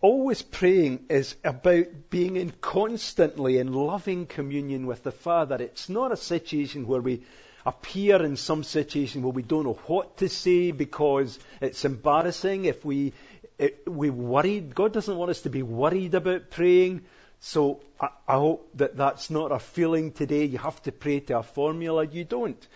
always 0.00 0.42
praying 0.42 1.06
is 1.08 1.36
about 1.44 2.10
being 2.10 2.36
in 2.36 2.50
constantly 2.60 3.58
in 3.58 3.72
loving 3.72 4.26
communion 4.26 4.86
with 4.86 5.04
the 5.04 5.12
Father. 5.12 5.56
It's 5.56 5.88
not 5.88 6.12
a 6.12 6.16
situation 6.16 6.86
where 6.86 7.00
we 7.00 7.22
appear 7.64 8.22
in 8.22 8.36
some 8.36 8.64
situation 8.64 9.22
where 9.22 9.32
we 9.32 9.42
don't 9.42 9.64
know 9.64 9.78
what 9.86 10.18
to 10.18 10.28
say 10.28 10.72
because 10.72 11.38
it's 11.60 11.84
embarrassing. 11.84 12.64
If 12.64 12.84
we 12.84 13.12
we 13.86 14.10
worried, 14.10 14.74
God 14.74 14.92
doesn't 14.92 15.16
want 15.16 15.30
us 15.30 15.42
to 15.42 15.50
be 15.50 15.62
worried 15.62 16.14
about 16.14 16.50
praying. 16.50 17.04
So 17.46 17.80
I, 18.00 18.08
I 18.26 18.34
hope 18.36 18.70
that 18.76 18.96
that's 18.96 19.28
not 19.28 19.52
a 19.52 19.58
feeling 19.58 20.12
today. 20.12 20.46
You 20.46 20.56
have 20.56 20.80
to 20.84 20.92
pray 20.92 21.20
to 21.20 21.40
a 21.40 21.42
formula. 21.42 22.06
You 22.06 22.24
don't. 22.24 22.66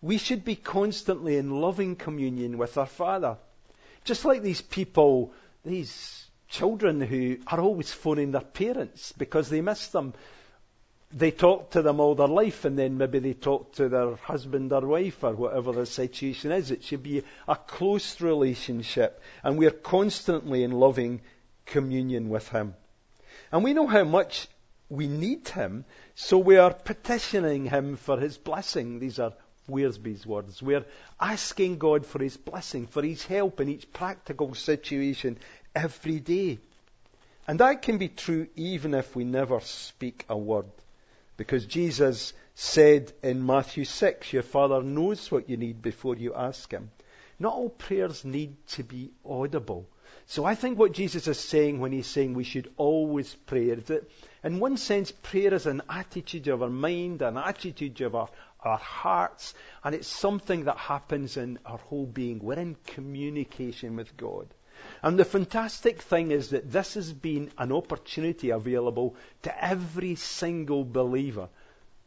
We 0.00 0.18
should 0.18 0.44
be 0.44 0.54
constantly 0.54 1.38
in 1.38 1.60
loving 1.60 1.96
communion 1.96 2.56
with 2.56 2.78
our 2.78 2.86
Father. 2.86 3.36
Just 4.04 4.24
like 4.24 4.42
these 4.42 4.62
people, 4.62 5.32
these 5.64 6.24
children 6.48 7.00
who 7.00 7.38
are 7.48 7.60
always 7.60 7.92
phoning 7.92 8.30
their 8.30 8.42
parents 8.42 9.10
because 9.10 9.48
they 9.48 9.60
miss 9.60 9.88
them 9.88 10.14
they 11.14 11.32
talk 11.32 11.70
to 11.70 11.82
them 11.82 11.98
all 11.98 12.14
their 12.14 12.28
life 12.28 12.64
and 12.64 12.78
then 12.78 12.96
maybe 12.96 13.18
they 13.18 13.34
talk 13.34 13.72
to 13.74 13.88
their 13.88 14.14
husband 14.14 14.72
or 14.72 14.86
wife 14.86 15.24
or 15.24 15.32
whatever 15.34 15.72
the 15.72 15.84
situation 15.84 16.52
is. 16.52 16.70
It 16.70 16.84
should 16.84 17.02
be 17.02 17.22
a 17.48 17.56
close 17.56 18.20
relationship 18.20 19.20
and 19.42 19.58
we're 19.58 19.70
constantly 19.70 20.62
in 20.62 20.70
loving 20.70 21.20
communion 21.66 22.28
with 22.30 22.48
Him. 22.48 22.74
And 23.52 23.62
we 23.62 23.74
know 23.74 23.86
how 23.86 24.04
much 24.04 24.48
we 24.88 25.06
need 25.06 25.46
Him, 25.48 25.84
so 26.14 26.38
we 26.38 26.56
are 26.56 26.72
petitioning 26.72 27.66
Him 27.66 27.96
for 27.96 28.18
His 28.18 28.38
blessing. 28.38 28.98
These 28.98 29.18
are 29.18 29.34
Wiersbe's 29.68 30.26
words. 30.26 30.62
We're 30.62 30.86
asking 31.20 31.78
God 31.78 32.06
for 32.06 32.22
His 32.22 32.36
blessing, 32.36 32.86
for 32.86 33.02
His 33.02 33.24
help 33.26 33.60
in 33.60 33.68
each 33.68 33.92
practical 33.92 34.54
situation 34.54 35.38
every 35.74 36.18
day. 36.18 36.58
And 37.46 37.60
that 37.60 37.82
can 37.82 37.98
be 37.98 38.08
true 38.08 38.48
even 38.56 38.94
if 38.94 39.14
we 39.14 39.24
never 39.24 39.60
speak 39.60 40.24
a 40.28 40.36
word. 40.36 40.66
Because 41.36 41.66
Jesus 41.66 42.32
said 42.54 43.12
in 43.22 43.44
Matthew 43.44 43.84
6, 43.84 44.32
Your 44.32 44.42
Father 44.42 44.82
knows 44.82 45.30
what 45.30 45.48
you 45.48 45.56
need 45.56 45.82
before 45.82 46.16
you 46.16 46.34
ask 46.34 46.70
Him. 46.70 46.90
Not 47.38 47.54
all 47.54 47.68
prayers 47.68 48.24
need 48.24 48.56
to 48.68 48.84
be 48.84 49.10
audible. 49.24 49.88
So 50.26 50.44
I 50.44 50.54
think 50.54 50.78
what 50.78 50.92
Jesus 50.92 51.26
is 51.28 51.38
saying 51.38 51.80
when 51.80 51.92
He's 51.92 52.06
saying 52.06 52.34
we 52.34 52.44
should 52.44 52.72
always 52.76 53.34
pray 53.46 53.70
is 53.70 53.84
that, 53.84 54.10
in 54.44 54.60
one 54.60 54.76
sense, 54.76 55.10
prayer 55.10 55.52
is 55.54 55.66
an 55.66 55.82
attitude 55.88 56.48
of 56.48 56.62
our 56.62 56.70
mind, 56.70 57.22
an 57.22 57.36
attitude 57.36 58.00
of 58.00 58.14
our, 58.14 58.28
our 58.60 58.78
hearts, 58.78 59.54
and 59.84 59.94
it's 59.94 60.08
something 60.08 60.64
that 60.64 60.78
happens 60.78 61.36
in 61.36 61.58
our 61.66 61.78
whole 61.78 62.06
being. 62.06 62.38
We're 62.38 62.58
in 62.58 62.76
communication 62.86 63.96
with 63.96 64.16
God. 64.16 64.48
And 65.02 65.18
the 65.18 65.24
fantastic 65.24 66.02
thing 66.02 66.30
is 66.30 66.50
that 66.50 66.70
this 66.70 66.94
has 66.94 67.12
been 67.12 67.50
an 67.58 67.72
opportunity 67.72 68.50
available 68.50 69.16
to 69.42 69.64
every 69.64 70.14
single 70.14 70.84
believer. 70.84 71.48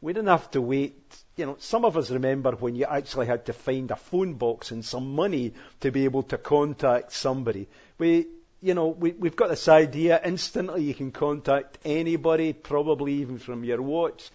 We 0.06 0.14
didn't 0.14 0.28
have 0.28 0.52
to 0.52 0.62
wait. 0.62 0.96
You 1.36 1.48
know, 1.48 1.56
some 1.58 1.84
of 1.84 1.98
us 1.98 2.12
remember 2.12 2.52
when 2.52 2.76
you 2.76 2.86
actually 2.86 3.26
had 3.26 3.48
to 3.48 3.54
find 3.54 3.90
a 3.90 3.96
phone 3.96 4.36
box 4.36 4.70
and 4.70 4.86
some 4.86 5.16
money 5.16 5.56
to 5.80 5.92
be 5.92 6.04
able 6.04 6.22
to 6.30 6.38
contact 6.38 7.12
somebody. 7.12 7.68
We, 7.98 8.28
you 8.62 8.76
know, 8.76 8.90
we, 8.90 9.14
we've 9.14 9.36
got 9.36 9.50
this 9.50 9.68
idea 9.68 10.22
instantly 10.24 10.84
you 10.84 10.94
can 10.94 11.12
contact 11.12 11.80
anybody, 11.84 12.54
probably 12.54 13.14
even 13.14 13.40
from 13.40 13.64
your 13.64 13.82
watch. 13.82 14.30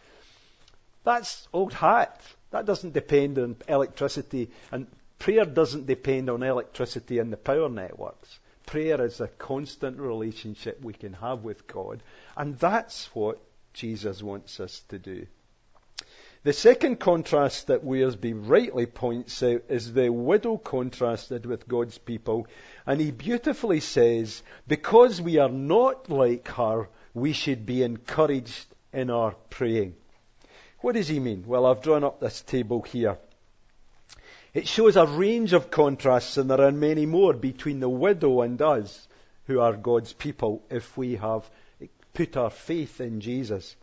That's 1.05 1.47
old 1.53 1.73
hat. 1.73 2.21
That 2.51 2.67
doesn't 2.67 2.93
depend 2.93 3.39
on 3.39 3.55
electricity, 3.69 4.51
and 4.73 4.89
prayer 5.21 5.45
doesn't 5.45 5.87
depend 5.87 6.31
on 6.31 6.43
electricity 6.43 7.21
and 7.21 7.33
the 7.33 7.37
power 7.37 7.69
networks. 7.69 8.41
Prayer 8.67 9.01
is 9.05 9.21
a 9.21 9.29
constant 9.29 10.01
relationship 10.01 10.83
we 10.83 10.95
can 10.95 11.13
have 11.13 11.45
with 11.45 11.69
God, 11.69 12.03
and 12.37 12.59
that's 12.59 13.07
what 13.15 13.39
Jesus 13.73 14.21
wants 14.21 14.59
us 14.59 14.83
to 14.89 14.99
do. 14.99 15.29
The 16.43 16.53
second 16.55 16.99
contrast 16.99 17.67
that 17.67 17.85
Wiersbe 17.85 18.33
rightly 18.33 18.87
points 18.87 19.43
out 19.43 19.65
is 19.69 19.93
the 19.93 20.09
widow 20.09 20.57
contrasted 20.57 21.45
with 21.45 21.69
God's 21.69 21.99
people. 21.99 22.47
And 22.87 22.99
he 22.99 23.11
beautifully 23.11 23.81
says, 23.81 24.43
because 24.67 25.21
we 25.21 25.37
are 25.37 25.51
not 25.51 26.09
like 26.09 26.49
her, 26.49 26.89
we 27.13 27.35
should 27.35 27.67
be 27.67 27.83
encouraged 27.83 28.67
in 28.91 29.11
our 29.11 29.33
praying. 29.51 29.97
What 30.79 30.95
does 30.95 31.09
he 31.09 31.21
mean? 31.21 31.45
Well, 31.47 31.67
I've 31.67 31.83
drawn 31.83 32.05
up 32.05 32.21
this 32.21 32.41
table 32.41 32.81
here. 32.81 33.19
It 34.55 34.67
shows 34.67 34.97
a 34.97 35.07
range 35.07 35.53
of 35.53 35.71
contrasts, 35.71 36.39
and 36.39 36.49
there 36.49 36.63
are 36.63 36.73
many 36.73 37.05
more 37.05 37.35
between 37.35 37.81
the 37.81 37.89
widow 37.89 38.41
and 38.41 38.61
us, 38.63 39.09
who 39.47 39.61
are 39.61 39.77
God's 39.77 40.15
people, 40.15 40.65
if 40.71 40.97
we 40.97 41.17
have 41.17 41.49
put 42.15 42.39
our 42.39 42.51
faith 42.51 43.01
in 43.03 43.21
Jesus. 43.21 43.77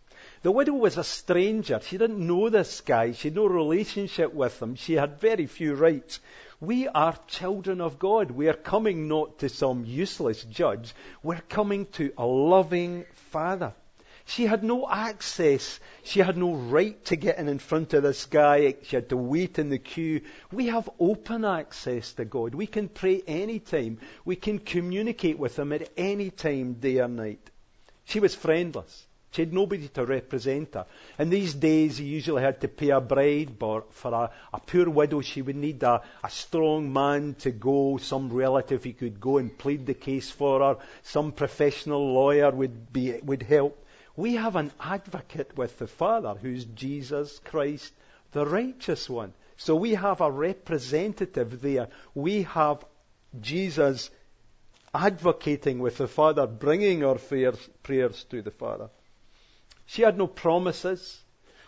The 0.48 0.54
widow 0.54 0.76
was 0.76 0.98
a 0.98 1.04
stranger. 1.04 1.82
She 1.84 1.98
didn't 1.98 2.26
know 2.26 2.48
this 2.48 2.80
guy. 2.80 3.12
She 3.12 3.28
had 3.28 3.36
no 3.36 3.48
relationship 3.48 4.34
with 4.34 4.62
him. 4.62 4.76
She 4.76 4.94
had 4.94 5.20
very 5.20 5.46
few 5.46 5.76
rights. 5.76 6.22
We 6.62 6.88
are 6.88 7.20
children 7.28 7.82
of 7.82 8.00
God. 8.00 8.32
We 8.32 8.48
are 8.48 8.54
coming 8.54 9.10
not 9.10 9.40
to 9.40 9.50
some 9.50 9.84
useless 9.84 10.46
judge. 10.46 10.96
We're 11.22 11.42
coming 11.50 11.86
to 11.98 12.14
a 12.18 12.26
loving 12.26 13.04
Father. 13.32 13.74
She 14.26 14.46
had 14.46 14.64
no 14.64 14.90
access. 14.90 15.82
She 16.06 16.22
had 16.22 16.38
no 16.38 16.54
right 16.54 17.04
to 17.08 17.18
get 17.18 17.40
in 17.40 17.50
in 17.50 17.60
front 17.60 17.94
of 17.94 18.04
this 18.04 18.26
guy. 18.26 18.76
She 18.84 18.96
had 18.96 19.10
to 19.10 19.18
wait 19.18 19.60
in 19.60 19.68
the 19.68 19.80
queue. 19.80 20.22
We 20.54 20.68
have 20.68 20.90
open 20.98 21.44
access 21.44 22.14
to 22.14 22.24
God. 22.24 22.56
We 22.56 22.68
can 22.68 22.88
pray 22.88 23.22
any 23.28 23.60
time. 23.60 24.00
We 24.24 24.38
can 24.38 24.60
communicate 24.60 25.38
with 25.38 25.60
Him 25.60 25.74
at 25.74 25.90
any 25.98 26.30
time, 26.30 26.76
day 26.76 27.00
or 27.00 27.10
night. 27.10 27.50
She 28.06 28.22
was 28.22 28.34
friendless. 28.34 29.07
She 29.32 29.42
had 29.42 29.54
nobody 29.54 29.88
to 29.90 30.06
represent 30.06 30.74
her. 30.74 30.86
In 31.20 31.30
these 31.30 31.54
days, 31.54 32.00
you 32.00 32.08
usually 32.08 32.42
had 32.42 32.62
to 32.62 32.68
pay 32.68 32.90
a 32.90 33.02
bribe, 33.02 33.60
but 33.60 33.94
for 33.94 34.14
a, 34.14 34.32
a 34.54 34.60
poor 34.60 34.90
widow, 34.90 35.22
she 35.22 35.42
would 35.42 35.56
need 35.56 35.84
a, 35.84 36.02
a, 36.24 36.30
strong 36.30 36.92
man 36.92 37.36
to 37.40 37.52
go, 37.52 37.98
some 37.98 38.30
relative 38.30 38.84
who 38.84 38.94
could 38.94 39.20
go 39.20 39.38
and 39.38 39.58
plead 39.58 39.86
the 39.86 39.94
case 39.94 40.32
for 40.32 40.62
her, 40.62 40.78
some 41.04 41.32
professional 41.32 42.14
lawyer 42.14 42.52
would, 42.52 42.92
be, 42.92 43.20
would 43.22 43.44
help. 43.44 43.86
We 44.16 44.36
have 44.36 44.56
an 44.56 44.72
advocate 44.80 45.56
with 45.56 45.78
the 45.78 45.88
Father, 45.88 46.34
who's 46.34 46.66
Jesus 46.66 47.40
Christ, 47.40 47.94
the 48.32 48.46
righteous 48.46 49.10
one. 49.10 49.34
So 49.58 49.76
we 49.76 49.94
have 49.94 50.22
a 50.22 50.32
representative 50.32 51.62
there. 51.62 51.90
We 52.16 52.44
have 52.44 52.84
Jesus 53.40 54.10
advocating 54.94 55.80
with 55.80 55.98
the 55.98 56.08
Father, 56.08 56.48
bringing 56.48 57.04
our 57.04 57.20
prayers 57.84 58.24
to 58.30 58.42
the 58.42 58.52
Father. 58.52 58.90
She 59.88 60.04
had 60.04 60.18
no 60.18 60.28
promises. 60.28 61.24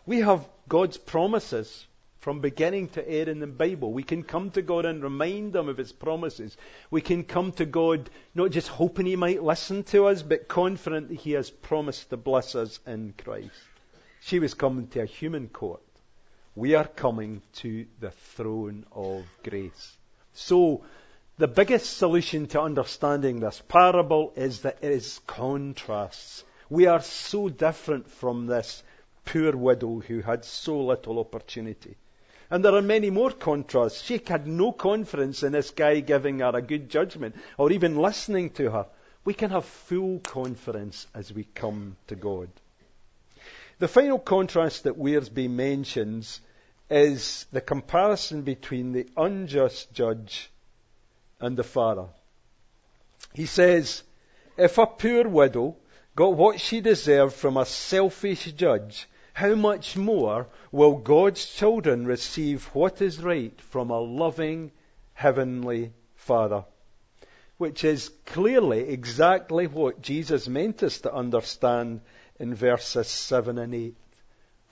We 0.06 0.20
have 0.20 0.48
God's 0.68 0.98
promises 0.98 1.88
from 2.20 2.42
beginning 2.42 2.90
to 2.90 3.10
end 3.10 3.30
in 3.30 3.40
the 3.40 3.48
Bible. 3.48 3.94
We 3.94 4.04
can 4.04 4.24
come 4.24 4.52
to 4.52 4.62
God 4.62 4.86
and 4.86 5.02
remind 5.02 5.56
Him 5.56 5.70
of 5.70 5.78
His 5.78 5.94
promises. 5.94 6.56
We 6.92 7.02
can 7.02 7.24
come 7.24 7.54
to 7.54 7.66
God 7.66 8.10
not 8.36 8.52
just 8.52 8.68
hoping 8.68 9.06
He 9.06 9.16
might 9.16 9.42
listen 9.42 9.84
to 9.86 10.08
us, 10.08 10.22
but 10.22 10.50
confident 10.50 11.10
that 11.10 11.16
He 11.16 11.32
has 11.32 11.50
promised 11.50 12.10
to 12.10 12.18
bless 12.18 12.56
us 12.56 12.80
in 12.86 13.14
Christ. 13.18 13.52
She 14.20 14.40
was 14.40 14.54
coming 14.54 14.88
to 14.90 15.02
a 15.02 15.06
human 15.06 15.48
court. 15.48 15.82
We 16.56 16.76
are 16.76 16.88
coming 16.88 17.42
to 17.58 17.86
the 18.02 18.12
throne 18.12 18.86
of 18.92 19.24
grace. 19.44 19.98
So, 20.34 20.84
the 21.38 21.48
biggest 21.48 21.98
solution 21.98 22.48
to 22.48 22.62
understanding 22.62 23.40
this 23.40 23.62
parable 23.66 24.34
is 24.36 24.62
that 24.62 24.80
it 24.82 24.92
is 24.92 25.22
contrasts. 25.26 26.44
We 26.70 26.86
are 26.86 27.02
so 27.02 27.50
different 27.50 28.10
from 28.10 28.46
this 28.46 28.84
poor 29.26 29.56
widow 29.56 30.00
who 30.00 30.22
had 30.22 30.46
so 30.46 30.80
little 30.80 31.20
opportunity. 31.20 31.98
And 32.52 32.66
there 32.66 32.74
are 32.74 32.82
many 32.82 33.10
more 33.10 33.32
contrasts. 33.32 34.02
She 34.02 34.20
had 34.26 34.48
no 34.48 34.72
confidence 34.72 35.44
in 35.44 35.52
this 35.52 35.72
guy 35.72 36.00
giving 36.00 36.40
her 36.40 36.52
a 36.56 36.62
good 36.62 36.90
judgment 36.90 37.36
or 37.58 37.72
even 37.72 37.98
listening 37.98 38.50
to 38.52 38.72
her. 38.72 38.88
We 39.24 39.34
can 39.34 39.52
have 39.52 39.66
full 39.66 40.20
confidence 40.20 41.06
as 41.14 41.32
we 41.32 41.44
come 41.44 41.98
to 42.08 42.16
God. 42.16 42.50
The 43.80 43.88
final 43.88 44.20
contrast 44.20 44.84
that 44.84 44.98
Wiersbe 44.98 45.50
mentions 45.50 46.42
is 46.90 47.46
the 47.52 47.62
comparison 47.62 48.42
between 48.42 48.94
the 48.94 49.08
unjust 49.16 49.94
judge 49.94 50.50
and 51.40 51.56
the 51.56 51.64
Father. 51.64 52.08
He 53.34 53.46
says, 53.46 54.04
if 54.58 54.78
a 54.78 54.88
poor 54.88 55.28
widow 55.28 55.78
got 56.20 56.36
what 56.36 56.60
she 56.60 56.82
deserved 56.82 57.34
from 57.34 57.56
a 57.56 57.66
selfish 57.66 58.44
judge, 58.52 59.08
how 59.32 59.56
much 59.56 59.96
more 59.96 60.48
will 60.70 60.96
God's 60.96 61.46
children 61.46 62.06
receive 62.06 62.66
what 62.76 63.02
is 63.02 63.24
right 63.24 63.58
from 63.62 63.90
a 63.90 64.02
loving 64.02 64.74
heavenly 65.14 65.94
Father? 66.16 66.66
Which 67.58 67.86
is 67.86 68.12
clearly 68.26 68.90
exactly 68.90 69.68
what 69.68 70.02
Jesus 70.02 70.50
meant 70.50 70.84
us 70.84 71.00
to 71.00 71.14
understand 71.14 72.02
in 72.38 72.54
verses 72.54 73.08
7 73.08 73.58
and 73.58 73.74
8. 73.74 73.96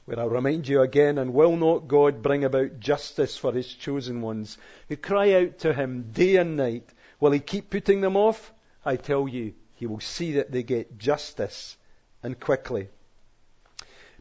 Where 0.04 0.20
I 0.20 0.26
remind 0.26 0.68
you 0.68 0.82
again, 0.82 1.18
and 1.18 1.34
will 1.34 1.56
not 1.56 1.88
God 1.88 2.22
bring 2.22 2.44
about 2.44 2.82
justice 2.82 3.38
for 3.38 3.54
his 3.54 3.74
chosen 3.74 4.22
ones 4.22 4.58
who 4.90 4.98
cry 4.98 5.32
out 5.36 5.60
to 5.60 5.74
him 5.74 6.10
day 6.12 6.36
and 6.36 6.58
night? 6.58 6.90
Will 7.22 7.32
he 7.32 7.40
keep 7.40 7.70
putting 7.70 8.02
them 8.02 8.18
off? 8.18 8.52
I 8.84 8.98
tell 8.98 9.30
you, 9.30 9.54
he 9.78 9.86
will 9.86 10.00
see 10.00 10.34
that 10.34 10.52
they 10.52 10.63
get 10.63 10.98
justice 10.98 11.78
and 12.22 12.40
quickly. 12.40 12.90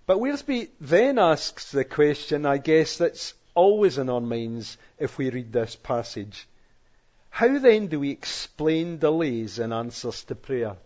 But 0.06 0.18
Wiersbe 0.18 0.68
then 0.80 1.18
asks 1.18 1.72
the 1.72 1.84
question, 1.84 2.46
I 2.46 2.58
guess, 2.58 2.98
that's 2.98 3.34
always 3.54 3.98
in 3.98 4.08
our 4.08 4.20
minds 4.20 4.78
if 4.98 5.18
we 5.18 5.30
read 5.30 5.52
this 5.52 5.74
passage. 5.74 6.46
How 7.30 7.58
then 7.58 7.88
do 7.88 8.00
we 8.00 8.10
explain 8.10 8.98
delays 8.98 9.58
in 9.58 9.72
answers 9.72 10.24
to 10.24 10.34
prayer? 10.34 10.76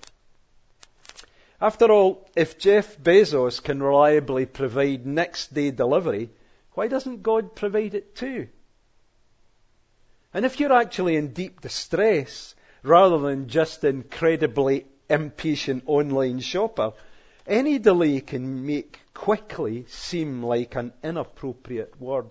After 1.60 1.92
all, 1.92 2.26
if 2.34 2.58
Jeff 2.58 2.96
Bezos 2.96 3.62
can 3.62 3.82
reliably 3.82 4.46
provide 4.46 5.04
next 5.04 5.52
day 5.52 5.70
delivery, 5.70 6.30
why 6.72 6.88
doesn't 6.88 7.22
God 7.22 7.54
provide 7.54 7.94
it 7.94 8.14
too? 8.16 8.48
And 10.32 10.46
if 10.46 10.58
you're 10.58 10.72
actually 10.72 11.16
in 11.16 11.32
deep 11.32 11.60
distress, 11.60 12.54
rather 12.82 13.18
than 13.18 13.48
just 13.48 13.84
incredibly 13.84 14.86
impatient 15.08 15.84
online 15.86 16.40
shopper, 16.40 16.92
any 17.46 17.78
delay 17.78 18.20
can 18.20 18.66
make 18.66 19.00
quickly 19.12 19.84
seem 19.88 20.42
like 20.42 20.76
an 20.76 20.92
inappropriate 21.02 22.00
word. 22.00 22.30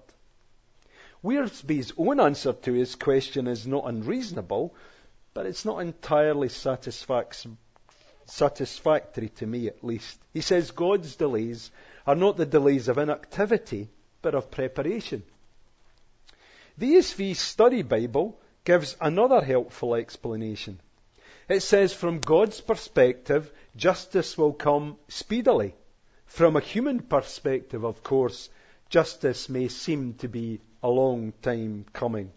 Wiersbe's 1.23 1.93
own 1.97 2.19
answer 2.19 2.53
to 2.53 2.73
his 2.73 2.95
question 2.95 3.47
is 3.47 3.67
not 3.67 3.87
unreasonable, 3.87 4.73
but 5.33 5.45
it's 5.45 5.65
not 5.65 5.79
entirely 5.79 6.49
satisfactory 6.49 7.57
to 9.35 9.45
me 9.45 9.67
at 9.67 9.83
least. 9.83 10.17
He 10.33 10.41
says 10.41 10.71
God's 10.71 11.17
delays 11.17 11.69
are 12.07 12.15
not 12.15 12.37
the 12.37 12.45
delays 12.45 12.87
of 12.87 12.97
inactivity, 12.97 13.89
but 14.21 14.33
of 14.33 14.49
preparation. 14.49 15.23
The 16.77 16.93
ESV 16.93 17.35
Study 17.35 17.81
Bible 17.81 18.39
gives 18.69 18.95
another 19.01 19.41
helpful 19.41 19.95
explanation. 19.95 20.79
It 21.47 21.61
says, 21.61 21.91
from 21.91 22.19
God's 22.19 22.61
perspective, 22.61 23.51
justice 23.75 24.37
will 24.37 24.53
come 24.53 24.97
speedily. 25.07 25.73
From 26.27 26.55
a 26.55 26.59
human 26.59 26.99
perspective, 26.99 27.83
of 27.83 28.03
course, 28.03 28.47
justice 28.87 29.49
may 29.49 29.69
seem 29.69 30.13
to 30.19 30.27
be 30.27 30.61
a 30.83 30.87
long 30.87 31.33
time 31.41 31.87
coming. 31.93 32.31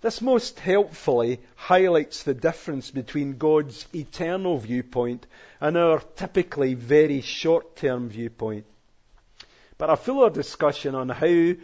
This 0.00 0.22
most 0.22 0.60
helpfully 0.60 1.40
highlights 1.56 2.22
the 2.22 2.34
difference 2.34 2.92
between 2.92 3.36
God's 3.36 3.88
eternal 3.92 4.58
viewpoint 4.58 5.26
and 5.60 5.76
our 5.76 5.98
typically 6.14 6.74
very 6.74 7.20
short 7.20 7.74
term 7.74 8.10
viewpoint. 8.10 8.64
But 9.76 9.90
a 9.90 9.96
fuller 9.96 10.30
discussion 10.30 10.94
on 10.94 11.08
how 11.08 11.54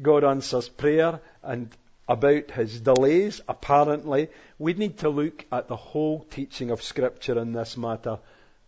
God 0.00 0.24
answers 0.24 0.70
prayer 0.70 1.20
and 1.42 1.68
about 2.08 2.50
his 2.50 2.80
delays, 2.80 3.40
apparently, 3.48 4.28
we 4.58 4.74
need 4.74 4.98
to 4.98 5.08
look 5.08 5.44
at 5.50 5.68
the 5.68 5.76
whole 5.76 6.20
teaching 6.30 6.70
of 6.70 6.82
Scripture 6.82 7.38
in 7.38 7.52
this 7.52 7.76
matter, 7.76 8.18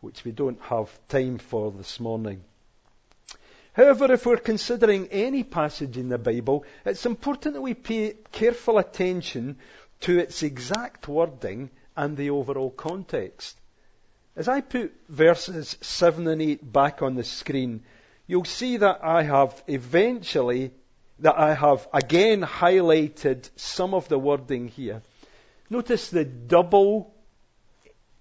which 0.00 0.24
we 0.24 0.32
don't 0.32 0.60
have 0.62 0.88
time 1.08 1.38
for 1.38 1.70
this 1.70 2.00
morning. 2.00 2.42
However, 3.72 4.10
if 4.10 4.24
we're 4.24 4.38
considering 4.38 5.08
any 5.08 5.44
passage 5.44 5.98
in 5.98 6.08
the 6.08 6.16
Bible, 6.16 6.64
it's 6.86 7.04
important 7.04 7.54
that 7.54 7.60
we 7.60 7.74
pay 7.74 8.14
careful 8.32 8.78
attention 8.78 9.58
to 10.00 10.18
its 10.18 10.42
exact 10.42 11.08
wording 11.08 11.70
and 11.94 12.16
the 12.16 12.30
overall 12.30 12.70
context. 12.70 13.58
As 14.34 14.48
I 14.48 14.62
put 14.62 14.94
verses 15.08 15.76
7 15.80 16.26
and 16.26 16.40
8 16.40 16.72
back 16.72 17.02
on 17.02 17.16
the 17.16 17.24
screen, 17.24 17.82
you'll 18.26 18.44
see 18.44 18.78
that 18.78 19.00
I 19.02 19.22
have 19.22 19.62
eventually, 19.66 20.72
that 21.20 21.38
I 21.38 21.54
have 21.54 21.88
again 21.92 22.42
highlighted 22.42 23.48
some 23.56 23.94
of 23.94 24.08
the 24.08 24.18
wording 24.18 24.68
here. 24.68 25.02
Notice 25.70 26.10
the 26.10 26.24
double 26.24 27.14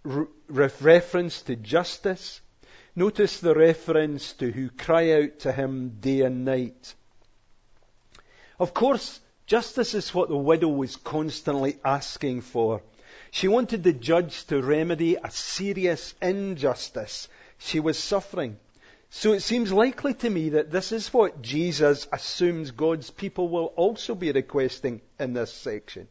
re- 0.04 0.28
reference 0.50 1.42
to 1.44 1.56
justice. 1.56 2.42
Notice 2.96 3.40
the 3.40 3.54
reference 3.54 4.34
to 4.34 4.52
who 4.52 4.70
cry 4.70 5.12
out 5.12 5.40
to 5.40 5.52
him 5.52 5.98
day 6.00 6.22
and 6.22 6.46
night. 6.46 6.96
Of 8.58 8.74
course, 8.74 9.20
justice 9.46 9.94
is 9.94 10.14
what 10.14 10.30
the 10.30 10.38
widow 10.38 10.70
was 10.70 10.96
constantly 10.96 11.78
asking 11.84 12.42
for. 12.42 12.82
She 13.32 13.50
wanted 13.50 13.84
the 13.84 13.94
judge 13.94 14.46
to 14.46 14.62
remedy 14.62 15.18
a 15.22 15.30
serious 15.30 16.16
injustice 16.22 17.28
she 17.58 17.80
was 17.80 17.98
suffering. 17.98 18.58
So 19.10 19.34
it 19.34 19.42
seems 19.42 19.72
likely 19.72 20.14
to 20.16 20.30
me 20.30 20.50
that 20.50 20.72
this 20.72 20.92
is 20.92 21.14
what 21.14 21.42
Jesus 21.42 22.08
assumes 22.12 22.72
God's 22.72 23.10
people 23.10 23.48
will 23.50 23.68
also 23.76 24.16
be 24.16 24.32
requesting 24.32 25.02
in 25.20 25.34
this 25.34 25.54
section. 25.54 26.08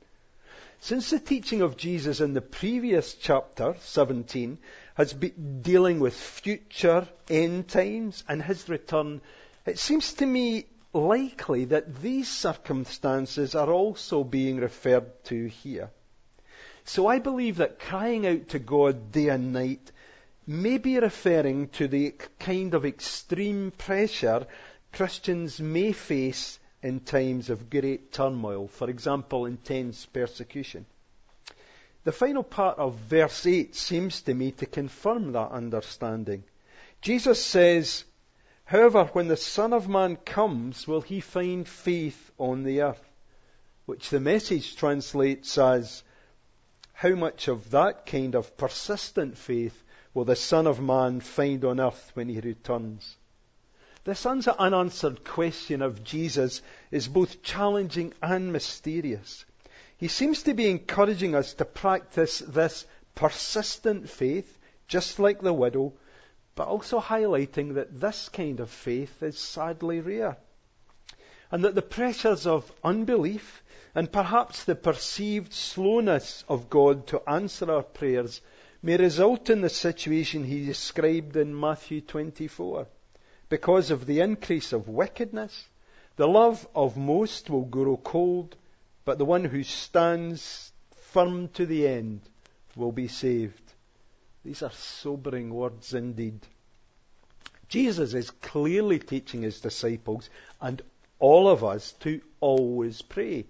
Since 0.80 1.10
the 1.10 1.18
teaching 1.18 1.62
of 1.62 1.76
Jesus 1.76 2.20
in 2.20 2.34
the 2.34 2.40
previous 2.40 3.14
chapter, 3.14 3.74
17, 3.80 4.58
has 4.94 5.12
been 5.12 5.62
dealing 5.62 5.98
with 5.98 6.14
future 6.14 7.08
end 7.28 7.68
times 7.68 8.22
and 8.28 8.42
his 8.42 8.68
return, 8.68 9.20
it 9.66 9.78
seems 9.78 10.12
to 10.14 10.26
me 10.26 10.66
likely 10.92 11.64
that 11.66 12.02
these 12.02 12.28
circumstances 12.28 13.54
are 13.54 13.70
also 13.70 14.24
being 14.24 14.58
referred 14.58 15.24
to 15.24 15.46
here. 15.46 15.90
So 16.84 17.06
I 17.06 17.18
believe 17.18 17.56
that 17.56 17.78
crying 17.78 18.26
out 18.26 18.50
to 18.50 18.58
God 18.58 19.10
day 19.10 19.28
and 19.28 19.52
night 19.52 19.90
may 20.46 20.78
be 20.78 20.98
referring 20.98 21.68
to 21.68 21.88
the 21.88 22.14
kind 22.38 22.74
of 22.74 22.84
extreme 22.84 23.70
pressure 23.70 24.46
Christians 24.92 25.60
may 25.60 25.92
face 25.92 26.58
in 26.82 27.00
times 27.00 27.50
of 27.50 27.70
great 27.70 28.12
turmoil, 28.12 28.68
for 28.68 28.90
example, 28.90 29.46
intense 29.46 30.04
persecution. 30.06 30.86
The 32.04 32.12
final 32.12 32.42
part 32.42 32.78
of 32.78 32.96
verse 32.96 33.46
8 33.46 33.74
seems 33.74 34.20
to 34.22 34.34
me 34.34 34.52
to 34.52 34.66
confirm 34.66 35.32
that 35.32 35.50
understanding. 35.50 36.44
Jesus 37.00 37.42
says, 37.42 38.04
However, 38.66 39.04
when 39.12 39.28
the 39.28 39.36
Son 39.36 39.72
of 39.72 39.88
Man 39.88 40.16
comes, 40.16 40.86
will 40.86 41.00
he 41.00 41.20
find 41.20 41.66
faith 41.66 42.30
on 42.38 42.62
the 42.62 42.82
earth? 42.82 43.02
Which 43.86 44.10
the 44.10 44.20
message 44.20 44.76
translates 44.76 45.56
as, 45.56 46.02
How 46.92 47.14
much 47.14 47.48
of 47.48 47.70
that 47.70 48.06
kind 48.06 48.34
of 48.34 48.56
persistent 48.56 49.38
faith 49.38 49.83
will 50.14 50.24
the 50.24 50.36
Son 50.36 50.66
of 50.66 50.80
Man 50.80 51.20
find 51.20 51.64
on 51.64 51.80
earth 51.80 52.12
when 52.14 52.28
he 52.28 52.40
returns? 52.40 53.16
This 54.04 54.24
unanswered 54.24 55.24
question 55.24 55.82
of 55.82 56.04
Jesus 56.04 56.62
is 56.90 57.08
both 57.08 57.42
challenging 57.42 58.12
and 58.22 58.52
mysterious. 58.52 59.44
He 59.96 60.08
seems 60.08 60.42
to 60.44 60.54
be 60.54 60.68
encouraging 60.68 61.34
us 61.34 61.54
to 61.54 61.64
practice 61.64 62.38
this 62.40 62.84
persistent 63.14 64.10
faith, 64.10 64.58
just 64.88 65.18
like 65.18 65.40
the 65.40 65.52
widow, 65.52 65.94
but 66.54 66.68
also 66.68 67.00
highlighting 67.00 67.74
that 67.74 68.00
this 68.00 68.28
kind 68.28 68.60
of 68.60 68.70
faith 68.70 69.22
is 69.22 69.38
sadly 69.38 70.00
rare. 70.00 70.36
And 71.50 71.64
that 71.64 71.74
the 71.74 71.82
pressures 71.82 72.46
of 72.46 72.70
unbelief 72.82 73.62
and 73.94 74.12
perhaps 74.12 74.64
the 74.64 74.74
perceived 74.74 75.52
slowness 75.52 76.44
of 76.48 76.68
God 76.68 77.06
to 77.08 77.22
answer 77.28 77.70
our 77.70 77.82
prayers 77.82 78.40
may 78.84 78.98
result 78.98 79.48
in 79.48 79.62
the 79.62 79.70
situation 79.70 80.44
he 80.44 80.66
described 80.66 81.36
in 81.38 81.58
Matthew 81.58 82.02
24 82.02 82.86
because 83.48 83.90
of 83.90 84.04
the 84.04 84.20
increase 84.20 84.74
of 84.74 84.88
wickedness. 84.88 85.66
The 86.16 86.28
love 86.28 86.68
of 86.74 86.94
most 86.94 87.48
will 87.48 87.64
grow 87.64 87.96
cold, 87.96 88.56
but 89.06 89.16
the 89.16 89.24
one 89.24 89.46
who 89.46 89.62
stands 89.62 90.70
firm 91.12 91.48
to 91.54 91.64
the 91.64 91.88
end 91.88 92.20
will 92.76 92.92
be 92.92 93.08
saved. 93.08 93.62
These 94.44 94.62
are 94.62 94.70
sobering 94.72 95.48
words 95.48 95.94
indeed. 95.94 96.40
Jesus 97.70 98.12
is 98.12 98.30
clearly 98.30 98.98
teaching 98.98 99.40
his 99.40 99.62
disciples 99.62 100.28
and 100.60 100.82
all 101.18 101.48
of 101.48 101.64
us 101.64 101.92
to 102.00 102.20
always 102.38 103.00
pray. 103.00 103.46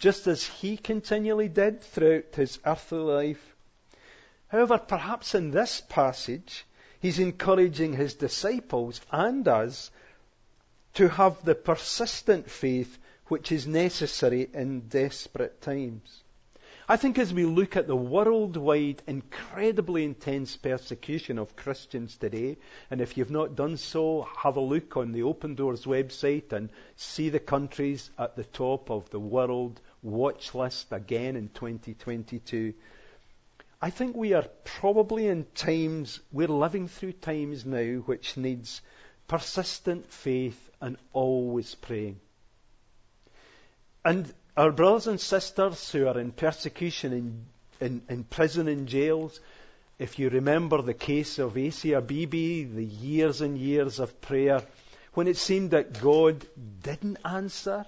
Just 0.00 0.26
as 0.26 0.44
he 0.44 0.76
continually 0.76 1.48
did 1.48 1.80
throughout 1.80 2.34
his 2.34 2.58
earthly 2.66 2.98
life. 2.98 3.55
However, 4.48 4.78
perhaps 4.78 5.34
in 5.34 5.50
this 5.50 5.80
passage, 5.80 6.64
He's 6.98 7.18
encouraging 7.18 7.92
his 7.92 8.14
disciples 8.14 9.00
and 9.12 9.46
us 9.46 9.90
to 10.94 11.08
have 11.08 11.44
the 11.44 11.54
persistent 11.54 12.50
faith 12.50 12.98
which 13.26 13.52
is 13.52 13.66
necessary 13.66 14.48
in 14.52 14.88
desperate 14.88 15.60
times. 15.60 16.22
I 16.88 16.96
think 16.96 17.18
as 17.18 17.34
we 17.34 17.44
look 17.44 17.76
at 17.76 17.86
the 17.86 17.96
worldwide, 17.96 19.02
incredibly 19.06 20.04
intense 20.04 20.56
persecution 20.56 21.38
of 21.38 21.54
Christians 21.54 22.16
today, 22.16 22.56
and 22.90 23.00
if 23.00 23.16
you've 23.16 23.30
not 23.30 23.56
done 23.56 23.76
so, 23.76 24.22
have 24.38 24.56
a 24.56 24.60
look 24.60 24.96
on 24.96 25.12
the 25.12 25.24
Open 25.24 25.54
Doors 25.54 25.84
website 25.84 26.52
and 26.52 26.70
see 26.96 27.28
the 27.28 27.40
countries 27.40 28.10
at 28.18 28.36
the 28.36 28.44
top 28.44 28.90
of 28.90 29.10
the 29.10 29.20
world 29.20 29.80
watch 30.02 30.54
list 30.54 30.92
again 30.92 31.36
in 31.36 31.50
2022. 31.50 32.72
I 33.80 33.90
think 33.90 34.16
we 34.16 34.32
are 34.32 34.46
probably 34.64 35.26
in 35.28 35.44
times, 35.54 36.20
we're 36.32 36.48
living 36.48 36.88
through 36.88 37.12
times 37.12 37.66
now 37.66 37.84
which 38.06 38.36
needs 38.36 38.80
persistent 39.28 40.10
faith 40.10 40.70
and 40.80 40.96
always 41.12 41.74
praying. 41.74 42.20
And 44.04 44.32
our 44.56 44.72
brothers 44.72 45.08
and 45.08 45.20
sisters 45.20 45.90
who 45.92 46.06
are 46.06 46.18
in 46.18 46.32
persecution 46.32 47.12
in, 47.12 47.46
in, 47.80 48.02
in 48.08 48.24
prison 48.24 48.68
and 48.68 48.88
jails, 48.88 49.40
if 49.98 50.18
you 50.18 50.30
remember 50.30 50.80
the 50.80 50.94
case 50.94 51.38
of 51.38 51.58
Asia 51.58 52.00
Bibi, 52.00 52.64
the 52.64 52.84
years 52.84 53.40
and 53.40 53.58
years 53.58 53.98
of 53.98 54.20
prayer, 54.20 54.62
when 55.12 55.26
it 55.26 55.36
seemed 55.36 55.72
that 55.72 56.00
God 56.00 56.46
didn't 56.82 57.18
answer 57.24 57.84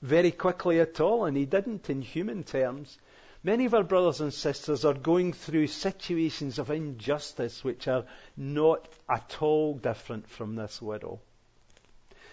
very 0.00 0.30
quickly 0.30 0.80
at 0.80 1.00
all, 1.00 1.24
and 1.24 1.36
He 1.36 1.44
didn't 1.44 1.90
in 1.90 2.02
human 2.02 2.44
terms, 2.44 2.98
Many 3.44 3.66
of 3.66 3.74
our 3.74 3.84
brothers 3.84 4.20
and 4.20 4.34
sisters 4.34 4.84
are 4.84 4.94
going 4.94 5.32
through 5.32 5.68
situations 5.68 6.58
of 6.58 6.70
injustice 6.70 7.62
which 7.62 7.86
are 7.86 8.04
not 8.36 8.88
at 9.08 9.40
all 9.40 9.74
different 9.74 10.28
from 10.28 10.56
this 10.56 10.82
widow. 10.82 11.20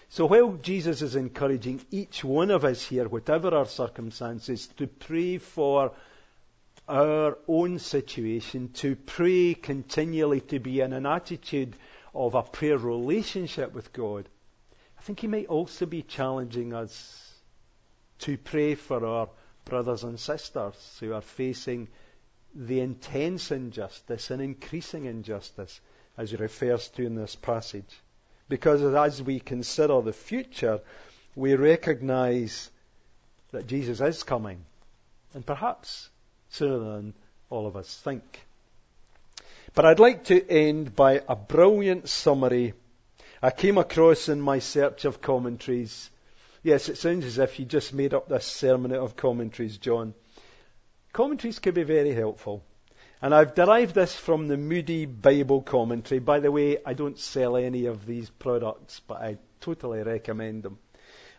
So 0.08 0.26
while 0.26 0.54
Jesus 0.54 1.02
is 1.02 1.14
encouraging 1.14 1.84
each 1.90 2.24
one 2.24 2.50
of 2.50 2.64
us 2.64 2.82
here, 2.82 3.08
whatever 3.08 3.54
our 3.54 3.66
circumstances, 3.66 4.66
to 4.78 4.86
pray 4.86 5.38
for 5.38 5.92
our 6.88 7.38
own 7.48 7.78
situation, 7.78 8.70
to 8.74 8.94
pray 8.96 9.54
continually, 9.54 10.40
to 10.42 10.58
be 10.58 10.80
in 10.80 10.92
an 10.92 11.06
attitude 11.06 11.76
of 12.14 12.34
a 12.34 12.42
prayer 12.42 12.78
relationship 12.78 13.72
with 13.74 13.92
God, 13.92 14.28
I 14.98 15.02
think 15.02 15.20
he 15.20 15.26
might 15.26 15.46
also 15.46 15.86
be 15.86 16.02
challenging 16.02 16.72
us 16.72 17.34
to 18.20 18.36
pray 18.38 18.74
for 18.74 19.04
our 19.04 19.28
brothers 19.66 20.04
and 20.04 20.18
sisters 20.18 20.96
who 21.00 21.12
are 21.12 21.20
facing 21.20 21.88
the 22.54 22.80
intense 22.80 23.50
injustice 23.50 24.30
and 24.30 24.40
increasing 24.40 25.04
injustice 25.04 25.80
as 26.16 26.30
he 26.30 26.36
refers 26.36 26.88
to 26.88 27.04
in 27.04 27.14
this 27.14 27.36
passage. 27.36 28.00
Because 28.48 28.82
as 28.82 29.22
we 29.22 29.38
consider 29.38 30.00
the 30.00 30.12
future, 30.14 30.80
we 31.34 31.54
recognize 31.54 32.70
that 33.50 33.66
Jesus 33.66 34.00
is 34.00 34.22
coming, 34.22 34.64
and 35.34 35.44
perhaps 35.44 36.08
sooner 36.48 36.78
than 36.78 37.14
all 37.50 37.66
of 37.66 37.76
us 37.76 38.00
think. 38.02 38.40
But 39.74 39.84
I'd 39.84 40.00
like 40.00 40.24
to 40.24 40.48
end 40.48 40.96
by 40.96 41.22
a 41.28 41.36
brilliant 41.36 42.08
summary 42.08 42.72
I 43.42 43.50
came 43.50 43.76
across 43.76 44.28
in 44.30 44.40
my 44.40 44.60
search 44.60 45.04
of 45.04 45.20
commentaries 45.20 46.10
Yes, 46.66 46.88
it 46.88 46.98
sounds 46.98 47.24
as 47.24 47.38
if 47.38 47.60
you 47.60 47.64
just 47.64 47.94
made 47.94 48.12
up 48.12 48.28
this 48.28 48.44
sermon 48.44 48.92
out 48.92 48.98
of 48.98 49.14
commentaries, 49.14 49.78
John. 49.78 50.14
Commentaries 51.12 51.60
can 51.60 51.74
be 51.74 51.84
very 51.84 52.12
helpful. 52.12 52.64
And 53.22 53.32
I've 53.32 53.54
derived 53.54 53.94
this 53.94 54.16
from 54.16 54.48
the 54.48 54.56
Moody 54.56 55.06
Bible 55.06 55.62
commentary. 55.62 56.18
By 56.18 56.40
the 56.40 56.50
way, 56.50 56.78
I 56.84 56.94
don't 56.94 57.20
sell 57.20 57.56
any 57.56 57.86
of 57.86 58.04
these 58.04 58.30
products, 58.30 59.00
but 59.06 59.18
I 59.18 59.38
totally 59.60 60.02
recommend 60.02 60.64
them. 60.64 60.80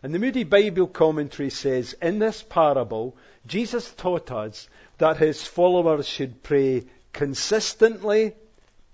And 0.02 0.14
the 0.14 0.18
Moody 0.18 0.44
Bible 0.44 0.86
commentary 0.86 1.50
says, 1.50 1.92
in 2.00 2.20
this 2.20 2.42
parable, 2.42 3.14
Jesus 3.46 3.92
taught 3.92 4.32
us 4.32 4.66
that 4.96 5.18
his 5.18 5.42
followers 5.42 6.08
should 6.08 6.42
pray 6.42 6.86
consistently, 7.12 8.34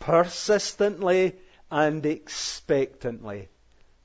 persistently, 0.01 1.37
and 1.71 2.05
expectantly. 2.05 3.51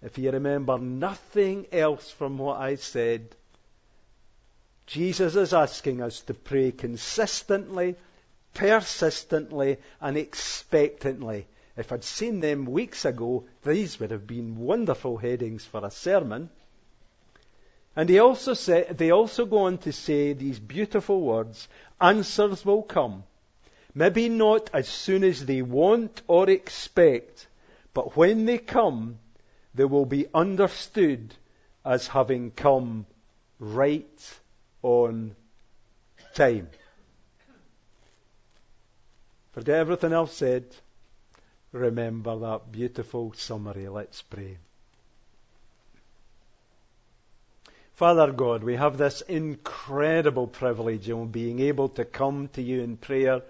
If 0.01 0.17
you 0.17 0.31
remember 0.31 0.77
nothing 0.77 1.67
else 1.71 2.09
from 2.11 2.37
what 2.37 2.59
I 2.59 2.75
said, 2.75 3.35
Jesus 4.87 5.35
is 5.35 5.53
asking 5.53 6.01
us 6.01 6.21
to 6.21 6.33
pray 6.33 6.71
consistently, 6.71 7.95
persistently, 8.53 9.77
and 10.01 10.17
expectantly 10.17 11.45
If 11.79 11.93
I'd 11.93 12.03
seen 12.03 12.41
them 12.41 12.65
weeks 12.65 13.05
ago, 13.05 13.45
these 13.63 14.01
would 14.01 14.11
have 14.11 14.27
been 14.27 14.57
wonderful 14.57 15.15
headings 15.15 15.63
for 15.63 15.85
a 15.85 15.89
sermon. 15.89 16.49
And 17.95 18.09
he 18.09 18.19
also 18.19 18.53
say, 18.53 18.85
they 18.91 19.11
also 19.11 19.45
go 19.45 19.59
on 19.59 19.77
to 19.79 19.93
say 19.93 20.33
these 20.33 20.59
beautiful 20.59 21.21
words, 21.21 21.69
answers 22.01 22.65
will 22.65 22.83
come. 22.83 23.23
Maybe 23.95 24.27
not 24.27 24.69
as 24.73 24.89
soon 24.89 25.23
as 25.23 25.45
they 25.45 25.61
want 25.61 26.21
or 26.27 26.49
expect, 26.49 27.47
but 27.93 28.17
when 28.17 28.45
they 28.45 28.57
come, 28.57 29.17
they 29.73 29.85
will 29.85 30.05
be 30.05 30.27
understood 30.33 31.33
as 31.85 32.07
having 32.07 32.51
come 32.51 33.05
right 33.59 34.39
on 34.81 35.35
time. 36.33 36.69
Forget 39.51 39.79
everything 39.79 40.13
else 40.13 40.33
said. 40.33 40.65
Remember 41.71 42.37
that 42.39 42.71
beautiful 42.71 43.33
summary. 43.33 43.87
Let's 43.87 44.21
pray. 44.21 44.57
Father 47.99 48.31
God, 48.31 48.63
we 48.63 48.77
have 48.77 48.97
this 48.97 49.19
incredible 49.19 50.47
privilege 50.47 51.09
of 51.09 51.33
being 51.33 51.59
able 51.59 51.89
to 51.89 52.05
come 52.05 52.47
to 52.53 52.61
you 52.61 52.81
in 52.81 52.95
prayer, 52.95 53.41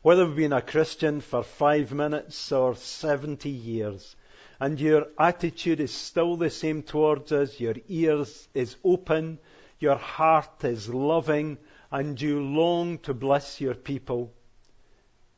whether 0.00 0.24
we've 0.24 0.36
been 0.36 0.54
a 0.54 0.62
Christian 0.62 1.20
for 1.20 1.42
five 1.42 1.92
minutes 1.92 2.50
or 2.50 2.74
70 2.74 3.50
years, 3.50 4.16
and 4.60 4.78
your 4.78 5.06
attitude 5.18 5.80
is 5.80 5.92
still 5.92 6.36
the 6.36 6.50
same 6.50 6.82
towards 6.82 7.32
us, 7.32 7.58
your 7.58 7.76
ears 7.88 8.46
is 8.54 8.76
open, 8.84 9.38
your 9.78 9.96
heart 9.96 10.62
is 10.64 10.88
loving, 10.88 11.56
and 11.90 12.20
you 12.20 12.42
long 12.42 12.98
to 12.98 13.14
bless 13.14 13.60
your 13.60 13.74
people. 13.74 14.32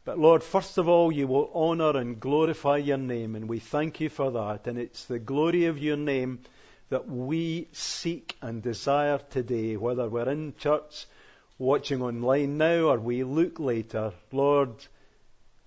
But 0.04 0.18
Lord, 0.18 0.42
first 0.42 0.78
of 0.78 0.88
all, 0.88 1.12
you 1.12 1.28
will 1.28 1.50
honor 1.54 1.96
and 1.96 2.18
glorify 2.18 2.78
your 2.78 2.98
name, 2.98 3.36
and 3.36 3.48
we 3.48 3.60
thank 3.60 4.00
you 4.00 4.08
for 4.08 4.32
that. 4.32 4.66
And 4.66 4.76
it's 4.76 5.04
the 5.04 5.20
glory 5.20 5.66
of 5.66 5.78
your 5.78 5.96
name 5.96 6.40
that 6.88 7.08
we 7.08 7.68
seek 7.70 8.36
and 8.42 8.60
desire 8.60 9.20
today, 9.30 9.76
whether 9.76 10.08
we're 10.08 10.28
in 10.28 10.54
church, 10.58 11.06
watching 11.56 12.02
online 12.02 12.58
now, 12.58 12.88
or 12.88 12.98
we 12.98 13.22
look 13.22 13.60
later. 13.60 14.12
Lord, 14.32 14.74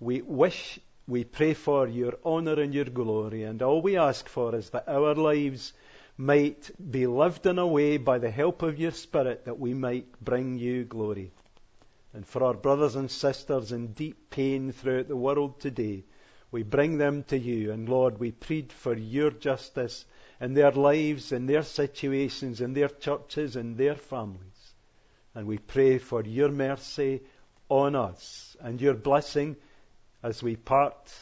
we 0.01 0.21
wish, 0.21 0.79
we 1.07 1.23
pray 1.23 1.53
for 1.53 1.87
your 1.87 2.17
honor 2.23 2.59
and 2.59 2.73
your 2.73 2.85
glory, 2.85 3.43
and 3.43 3.61
all 3.61 3.81
we 3.81 3.97
ask 3.97 4.27
for 4.27 4.55
is 4.55 4.71
that 4.71 4.87
our 4.87 5.13
lives 5.13 5.73
might 6.17 6.71
be 6.91 7.05
lived 7.05 7.45
in 7.45 7.59
a 7.59 7.67
way 7.67 7.97
by 7.97 8.17
the 8.17 8.31
help 8.31 8.61
of 8.61 8.79
your 8.79 8.91
Spirit 8.91 9.45
that 9.45 9.59
we 9.59 9.73
might 9.73 10.19
bring 10.23 10.57
you 10.57 10.83
glory. 10.83 11.31
And 12.13 12.25
for 12.25 12.43
our 12.43 12.53
brothers 12.53 12.95
and 12.95 13.11
sisters 13.11 13.71
in 13.71 13.87
deep 13.87 14.29
pain 14.29 14.71
throughout 14.71 15.09
the 15.09 15.17
world 15.17 15.59
today, 15.59 16.05
we 16.49 16.63
bring 16.63 16.97
them 16.97 17.23
to 17.23 17.37
you. 17.37 17.71
And 17.71 17.89
Lord, 17.89 18.17
we 18.17 18.31
plead 18.31 18.71
for 18.71 18.95
your 18.95 19.31
justice 19.31 20.05
in 20.39 20.53
their 20.53 20.71
lives, 20.71 21.33
in 21.33 21.45
their 21.45 21.63
situations, 21.63 22.61
in 22.61 22.73
their 22.73 22.87
churches, 22.87 23.57
in 23.57 23.75
their 23.75 23.95
families. 23.95 24.73
And 25.33 25.45
we 25.45 25.57
pray 25.57 25.97
for 25.97 26.23
your 26.23 26.49
mercy 26.49 27.21
on 27.67 27.95
us 27.95 28.55
and 28.61 28.79
your 28.79 28.93
blessing 28.93 29.57
as 30.25 30.41
we 30.41 30.55
part 30.55 31.13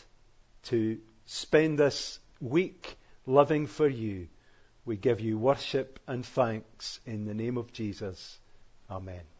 to 0.63 0.97
spend 1.25 1.77
this 1.77 2.19
week 2.39 2.95
living 3.27 3.67
for 3.67 3.87
you. 3.87 4.29
We 4.85 4.95
give 4.95 5.19
you 5.19 5.37
worship 5.37 5.99
and 6.07 6.25
thanks 6.25 7.01
in 7.05 7.25
the 7.25 7.33
name 7.33 7.57
of 7.57 7.73
Jesus. 7.73 8.39
Amen. 8.89 9.32